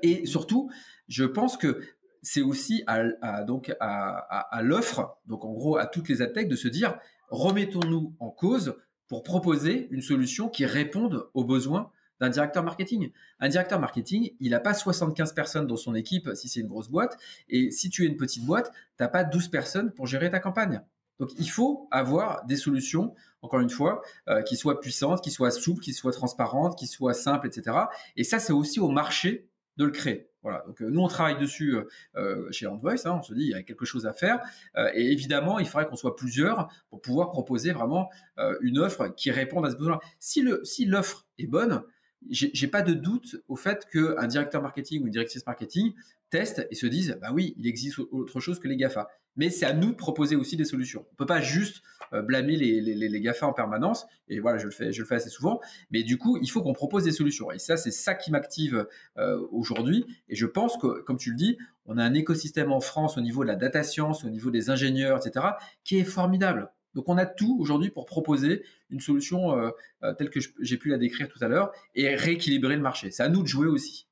et 0.02 0.26
surtout, 0.26 0.72
je 1.10 1.26
pense 1.26 1.58
que 1.58 1.82
c'est 2.24 2.42
aussi 2.42 2.84
à, 2.88 3.44
donc 3.44 3.76
à, 3.80 4.62
l'offre, 4.64 5.18
donc 5.28 5.46
en 5.46 5.52
gros 5.52 5.78
à 5.78 5.86
toutes 5.86 6.10
les 6.10 6.22
attaques, 6.22 6.48
de 6.48 6.56
se 6.56 6.68
dire 6.68 6.98
remettons-nous 7.30 8.16
en 8.20 8.30
cause 8.30 8.76
pour 9.08 9.24
proposer 9.24 9.88
une 9.92 10.02
solution 10.02 10.50
qui 10.50 10.66
réponde 10.66 11.30
aux 11.34 11.44
besoins 11.44 11.92
d'un 12.20 12.30
directeur 12.30 12.64
marketing. 12.64 13.12
Un 13.40 13.50
directeur 13.50 13.80
marketing, 13.80 14.32
il 14.40 14.52
n'a 14.52 14.60
pas 14.60 14.74
75 14.74 15.34
personnes 15.34 15.68
dans 15.68 15.76
son 15.76 15.94
équipe 15.94 16.30
si 16.36 16.48
c'est 16.48 16.62
une 16.62 16.68
grosse 16.68 16.90
boîte, 16.90 17.18
et 17.50 17.70
si 17.72 17.90
tu 17.90 18.06
es 18.06 18.08
une 18.08 18.18
petite 18.18 18.46
boîte, 18.46 18.72
tu 18.98 19.04
n'as 19.04 19.10
pas 19.10 19.24
12 19.24 19.50
personnes 19.50 19.92
pour 19.92 20.08
gérer 20.08 20.32
ta 20.32 20.40
campagne. 20.40 20.82
Donc 21.20 21.32
il 21.38 21.50
faut 21.50 21.88
avoir 21.92 22.46
des 22.46 22.56
solutions, 22.56 23.14
encore 23.42 23.60
une 23.60 23.70
fois, 23.70 24.02
euh, 24.30 24.42
qui 24.42 24.56
soient 24.56 24.80
puissantes, 24.80 25.22
qui 25.22 25.32
soient 25.32 25.52
souples, 25.52 25.82
qui 25.82 25.94
soient 25.94 26.12
transparentes, 26.12 26.78
qui 26.78 26.88
soient 26.88 27.14
simples, 27.14 27.48
etc. 27.48 27.78
Et 28.16 28.24
ça, 28.24 28.40
c'est 28.40 28.54
aussi 28.54 28.80
au 28.80 28.90
marché 28.90 29.48
de 29.78 29.86
le 29.86 29.92
créer. 29.92 30.30
Voilà. 30.44 30.64
Donc 30.68 30.82
euh, 30.82 30.90
nous 30.90 31.00
on 31.00 31.08
travaille 31.08 31.40
dessus 31.40 31.76
euh, 31.76 31.88
euh, 32.18 32.52
chez 32.52 32.68
Handvoice. 32.68 33.06
Hein, 33.06 33.18
on 33.20 33.24
se 33.24 33.34
dit 33.34 33.44
il 33.44 33.50
y 33.50 33.54
a 33.54 33.64
quelque 33.64 33.86
chose 33.86 34.06
à 34.06 34.14
faire. 34.14 34.42
et 34.94 35.12
évidemment, 35.12 35.60
il 35.60 35.66
faudrait 35.66 35.88
qu'on 35.88 35.96
soit 35.96 36.16
plusieurs 36.16 36.70
pour 36.90 37.02
pouvoir 37.02 37.32
proposer 37.32 37.72
vraiment 37.72 38.10
une 38.62 38.78
offre 38.80 39.08
qui 39.08 39.32
réponde 39.32 39.66
à 39.66 39.72
ce 39.72 39.78
besoin. 39.78 40.00
Si 40.20 40.42
le 40.42 40.62
si 40.64 40.86
l'offre 40.86 41.26
est 41.38 41.48
bonne, 41.48 41.84
j'ai 42.30 42.68
pas 42.68 42.82
de 42.82 42.94
doute 42.94 43.38
au 43.48 43.56
fait 43.56 43.88
qu'un 43.92 44.28
directeur 44.28 44.62
marketing 44.62 45.04
ou 45.04 45.08
une 45.08 45.12
directrice 45.12 45.46
marketing 45.46 45.94
teste 46.30 46.68
et 46.70 46.76
se 46.76 46.88
dise 46.88 47.18
bah 47.22 47.32
oui, 47.34 47.54
il 47.58 47.68
existe 47.68 48.00
autre 48.12 48.40
chose 48.40 48.60
que 48.60 48.68
les 48.68 48.76
GAFA. 48.76 49.08
Mais 49.36 49.50
c'est 49.50 49.66
à 49.66 49.74
nous 49.74 49.92
de 49.92 49.96
proposer 49.96 50.36
aussi 50.36 50.58
des 50.58 50.66
solutions. 50.66 51.06
On 51.12 51.16
peut 51.16 51.26
pas 51.26 51.42
juste 51.42 51.82
euh, 52.14 52.22
blâmer 52.22 52.56
les, 52.56 52.82
les, 52.82 52.96
les, 52.96 53.22
GAFA 53.22 53.48
en 53.48 53.54
permanence. 53.54 54.06
Et 54.28 54.40
voilà, 54.40 54.58
je 54.58 54.66
le 54.66 54.72
fais, 54.72 54.92
je 54.92 55.02
le 55.02 55.08
fais 55.08 55.16
assez 55.16 55.30
souvent. 55.30 55.60
Mais 55.92 56.04
du 56.04 56.18
coup, 56.18 56.38
il 56.42 56.50
faut 56.50 56.62
qu'on 56.62 56.74
propose 56.74 57.04
des 57.04 57.12
solutions. 57.12 57.52
Et 57.52 57.60
ça, 57.60 57.78
c'est 57.78 57.92
ça 57.92 58.14
qui 58.14 58.32
m'active 58.32 58.88
euh, 59.18 59.40
aujourd'hui. 59.52 60.06
Et 60.30 60.36
je 60.36 60.46
pense 60.46 60.78
que, 60.78 61.02
comme 61.02 61.18
tu 61.18 61.32
le 61.32 61.36
dis, 61.36 61.58
on 61.86 61.98
a 61.98 62.04
un 62.04 62.14
écosystème 62.14 62.72
en 62.72 62.80
France 62.80 63.18
au 63.18 63.22
niveau 63.22 63.44
de 63.44 63.48
la 63.48 63.56
data 63.56 63.84
science, 63.84 64.24
au 64.24 64.30
niveau 64.30 64.52
des 64.52 64.70
ingénieurs, 64.70 65.18
etc., 65.26 65.48
qui 65.84 65.98
est 65.98 66.06
formidable. 66.06 66.70
Donc 66.94 67.10
on 67.10 67.18
a 67.18 67.26
tout 67.26 67.58
aujourd'hui 67.60 67.90
pour 67.90 68.06
proposer 68.06 68.64
une 68.92 69.00
solution 69.00 69.58
euh, 69.58 70.14
telle 70.14 70.30
que 70.30 70.40
j'ai 70.60 70.78
pu 70.78 70.90
la 70.90 71.00
décrire 71.00 71.28
tout 71.28 71.40
à 71.42 71.48
l'heure 71.48 71.72
et 71.96 72.14
rééquilibrer 72.16 72.76
le 72.76 72.84
marché. 72.84 73.10
C'est 73.10 73.24
à 73.24 73.30
nous 73.30 73.42
de 73.42 73.48
jouer 73.48 73.68
aussi. 73.68 74.08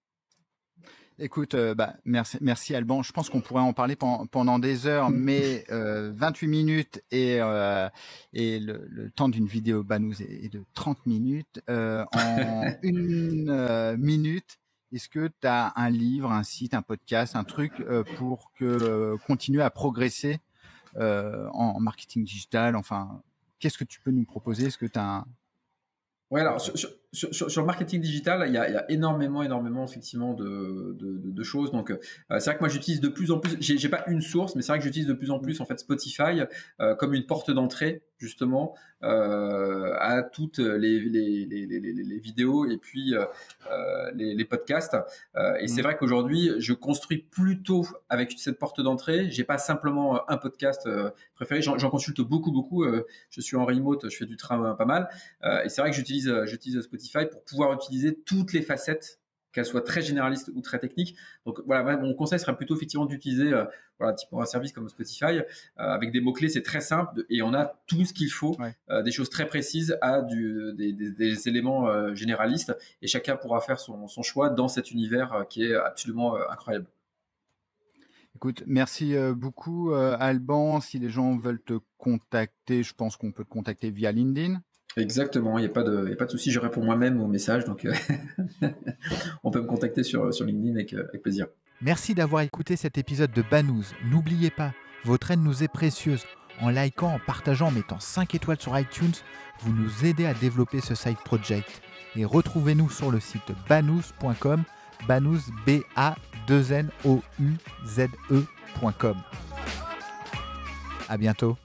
Écoute, 1.20 1.54
euh, 1.54 1.76
bah, 1.76 1.96
merci, 2.06 2.38
merci 2.42 2.74
Alban. 2.74 3.04
Je 3.04 3.12
pense 3.12 3.30
qu'on 3.30 3.42
pourrait 3.42 3.62
en 3.62 3.74
parler 3.74 3.96
pendant, 3.96 4.60
des 4.60 4.88
heures, 4.88 5.10
mais 5.10 5.66
28 5.70 6.48
minutes 6.48 7.04
et, 7.12 7.40
et 8.34 8.60
le, 8.60 9.12
temps 9.16 9.30
d'une 9.30 9.46
vidéo 9.46 9.84
Banous 9.84 10.22
est, 10.22 10.52
de 10.52 10.64
30 10.74 11.06
minutes. 11.06 11.62
en 11.68 12.74
une 12.84 13.96
minute, 13.98 14.60
est-ce 14.94 15.10
que 15.10 15.28
tu 15.28 15.48
as 15.48 15.74
un 15.76 15.90
livre, 15.90 16.32
un 16.32 16.44
site, 16.44 16.74
un 16.74 16.82
podcast, 16.82 17.36
un 17.36 17.44
truc 17.44 17.74
pour 18.18 18.52
que 18.58 19.16
continuer 19.28 19.62
à 19.62 19.70
progresser 19.70 20.40
euh, 20.98 21.48
en, 21.54 21.80
marketing 21.80 22.24
digital? 22.24 22.76
Enfin, 22.76 23.22
qu'est-ce 23.60 23.78
que 23.78 23.84
tu 23.84 24.02
peux 24.02 24.12
nous 24.12 24.26
proposer? 24.26 24.68
Est-ce 24.68 24.78
que 24.78 24.86
tu 24.86 25.00
as 25.00 25.18
un... 25.18 25.26
Ouais, 26.30 26.42
alors 26.42 26.60
sur, 27.14 27.52
sur, 27.52 27.62
le 27.62 27.68
marketing 27.68 28.00
digital, 28.00 28.46
il 28.48 28.54
y, 28.54 28.58
a, 28.58 28.90
énormément, 28.90 29.44
énormément 29.44 29.84
effectivement 29.84 30.34
de, 30.34 30.96
de, 30.98 31.44
choses. 31.44 31.72
Donc, 31.72 31.92
euh, 31.92 31.98
c'est 32.30 32.46
vrai 32.46 32.56
que 32.56 32.60
moi 32.62 32.70
j'utilise 32.70 33.02
de 33.02 33.10
plus 33.10 33.32
en 33.32 33.40
plus. 33.40 33.58
J'ai 33.60 33.90
pas 33.90 34.04
une 34.08 34.22
source, 34.22 34.56
mais 34.56 34.62
c'est 34.62 34.72
vrai 34.72 34.80
que 34.80 34.86
j'utilise 34.86 35.08
de 35.08 35.14
plus 35.14 35.30
en 35.30 35.40
plus 35.40 35.60
en 35.60 35.66
fait 35.66 35.78
Spotify 35.80 36.42
euh, 36.80 36.96
comme 36.96 37.14
une 37.14 37.26
porte 37.26 37.52
d'entrée 37.52 38.04
justement 38.18 38.76
euh, 39.04 39.96
à 39.98 40.22
toutes 40.22 40.60
les, 40.60 41.00
les, 41.00 41.46
les, 41.48 41.66
les, 41.66 42.20
vidéos 42.20 42.66
et 42.70 42.78
puis 42.78 43.16
les, 44.14 44.46
podcasts. 44.46 44.96
et 45.60 45.68
c'est 45.68 45.82
mmh. 45.82 45.84
vrai 45.84 45.98
qu'aujourd'hui, 45.98 46.52
je 46.60 46.74
construis 46.74 47.18
plutôt 47.18 47.84
avec 48.10 48.34
cette 48.38 48.60
porte 48.60 48.80
d'entrée. 48.80 49.32
J'ai 49.32 49.44
pas 49.44 49.58
simplement 49.58 50.30
un 50.30 50.38
podcast 50.38 50.88
préféré. 51.34 51.64
J'en 51.64 51.90
consulte 51.90 52.22
beaucoup, 52.22 52.52
beaucoup. 52.52 52.86
je 53.32 53.42
suis 53.42 53.58
en 53.58 53.66
remote, 53.66 54.08
je 54.08 54.16
fais 54.16 54.28
du 54.28 54.38
train 54.38 54.76
pas 54.76 54.86
mal. 54.86 55.10
et 55.66 55.70
c'est 55.70 55.82
vrai 55.82 55.90
que 55.90 55.98
j'utilise, 55.98 56.32
j'utilise 56.46 56.80
Spotify 56.82 57.01
pour 57.32 57.44
pouvoir 57.44 57.74
utiliser 57.74 58.16
toutes 58.26 58.54
les 58.54 58.62
facettes 58.62 59.22
qu'elles 59.52 59.66
soient 59.66 59.82
très 59.82 60.02
généralistes 60.02 60.50
ou 60.54 60.62
très 60.62 60.80
techniques. 60.80 61.16
Donc 61.46 61.62
voilà, 61.66 61.98
mon 61.98 62.14
conseil 62.14 62.40
serait 62.40 62.56
plutôt 62.56 62.76
effectivement 62.76 63.06
d'utiliser 63.06 63.54
euh, 63.54 63.66
voilà, 64.00 64.14
type 64.14 64.30
un 64.34 64.46
service 64.46 64.72
comme 64.72 64.88
Spotify 64.90 65.40
euh, 65.40 65.44
avec 65.78 66.12
des 66.12 66.22
mots-clés, 66.22 66.50
c'est 66.50 66.62
très 66.62 66.82
simple 66.82 67.26
et 67.30 67.42
on 67.42 67.54
a 67.54 67.82
tout 67.88 68.06
ce 68.06 68.14
qu'il 68.14 68.32
faut, 68.32 68.58
euh, 68.90 69.02
des 69.02 69.12
choses 69.12 69.30
très 69.30 69.46
précises 69.48 69.98
à 70.02 70.22
du, 70.22 70.74
des, 70.74 71.48
éléments 71.48 72.14
généralistes 72.16 72.76
et 73.02 73.08
chacun 73.08 73.36
pourra 73.36 73.62
faire 73.62 73.80
son, 73.80 74.08
son 74.08 74.22
choix 74.22 74.50
dans 74.50 74.68
cet 74.68 74.92
univers 74.92 75.46
qui 75.50 75.64
est 75.64 75.76
absolument 75.76 76.36
incroyable. 76.50 76.88
Écoute, 78.36 78.64
merci 78.66 79.16
beaucoup 79.36 79.94
Alban. 79.94 80.82
Si 80.82 81.00
les 81.00 81.10
gens 81.10 81.38
veulent 81.38 81.62
te 81.62 81.80
contacter, 81.98 82.84
je 82.84 82.94
pense 82.94 83.18
qu'on 83.18 83.32
peut 83.32 83.44
te 83.44 83.50
contacter 83.50 83.92
via 83.92 84.12
LinkedIn. 84.12 84.62
Exactement, 84.98 85.58
il 85.58 85.62
n'y 85.62 85.68
a 85.68 85.74
pas 85.74 85.84
de, 85.84 86.14
de 86.14 86.28
souci, 86.28 86.52
je 86.52 86.60
réponds 86.60 86.84
moi-même 86.84 87.22
aux 87.22 87.28
messages, 87.28 87.64
donc 87.66 87.86
euh, 87.86 87.94
on 89.44 89.52
peut 89.52 89.62
me 89.62 89.68
contacter 89.68 90.04
sur, 90.04 90.34
sur 90.34 90.46
LinkedIn 90.46 90.76
avec, 90.76 90.94
euh, 90.94 91.08
avec 91.10 91.22
plaisir. 91.22 91.48
Merci 91.82 92.14
d'avoir 92.14 92.42
écouté 92.42 92.76
cet 92.76 92.98
épisode 92.98 93.32
de 93.32 93.42
Banous. 93.50 93.86
N'oubliez 94.10 94.52
pas, 94.52 94.74
votre 95.06 95.32
aide 95.32 95.40
nous 95.40 95.64
est 95.64 95.68
précieuse. 95.68 96.26
En 96.60 96.70
likant, 96.70 97.14
en 97.16 97.20
partageant, 97.20 97.70
en 97.70 97.72
mettant 97.72 98.00
5 98.00 98.36
étoiles 98.36 98.60
sur 98.60 98.78
iTunes, 98.78 99.14
vous 99.62 99.74
nous 99.74 100.06
aidez 100.06 100.26
à 100.26 100.34
développer 100.34 100.82
ce 100.82 100.94
site 100.94 101.18
project. 101.20 101.82
Et 102.16 102.26
retrouvez-nous 102.26 102.90
sur 102.90 103.10
le 103.10 103.20
site 103.20 103.52
banous.com, 103.70 104.64
banous 105.08 105.40
b 105.66 105.82
a 105.96 106.16
2 106.48 106.74
n 106.74 106.90
o 107.06 107.22
u 107.40 107.54
z 107.86 108.08
e.com. 108.30 109.16
À 111.10 111.18
bientôt. 111.18 111.58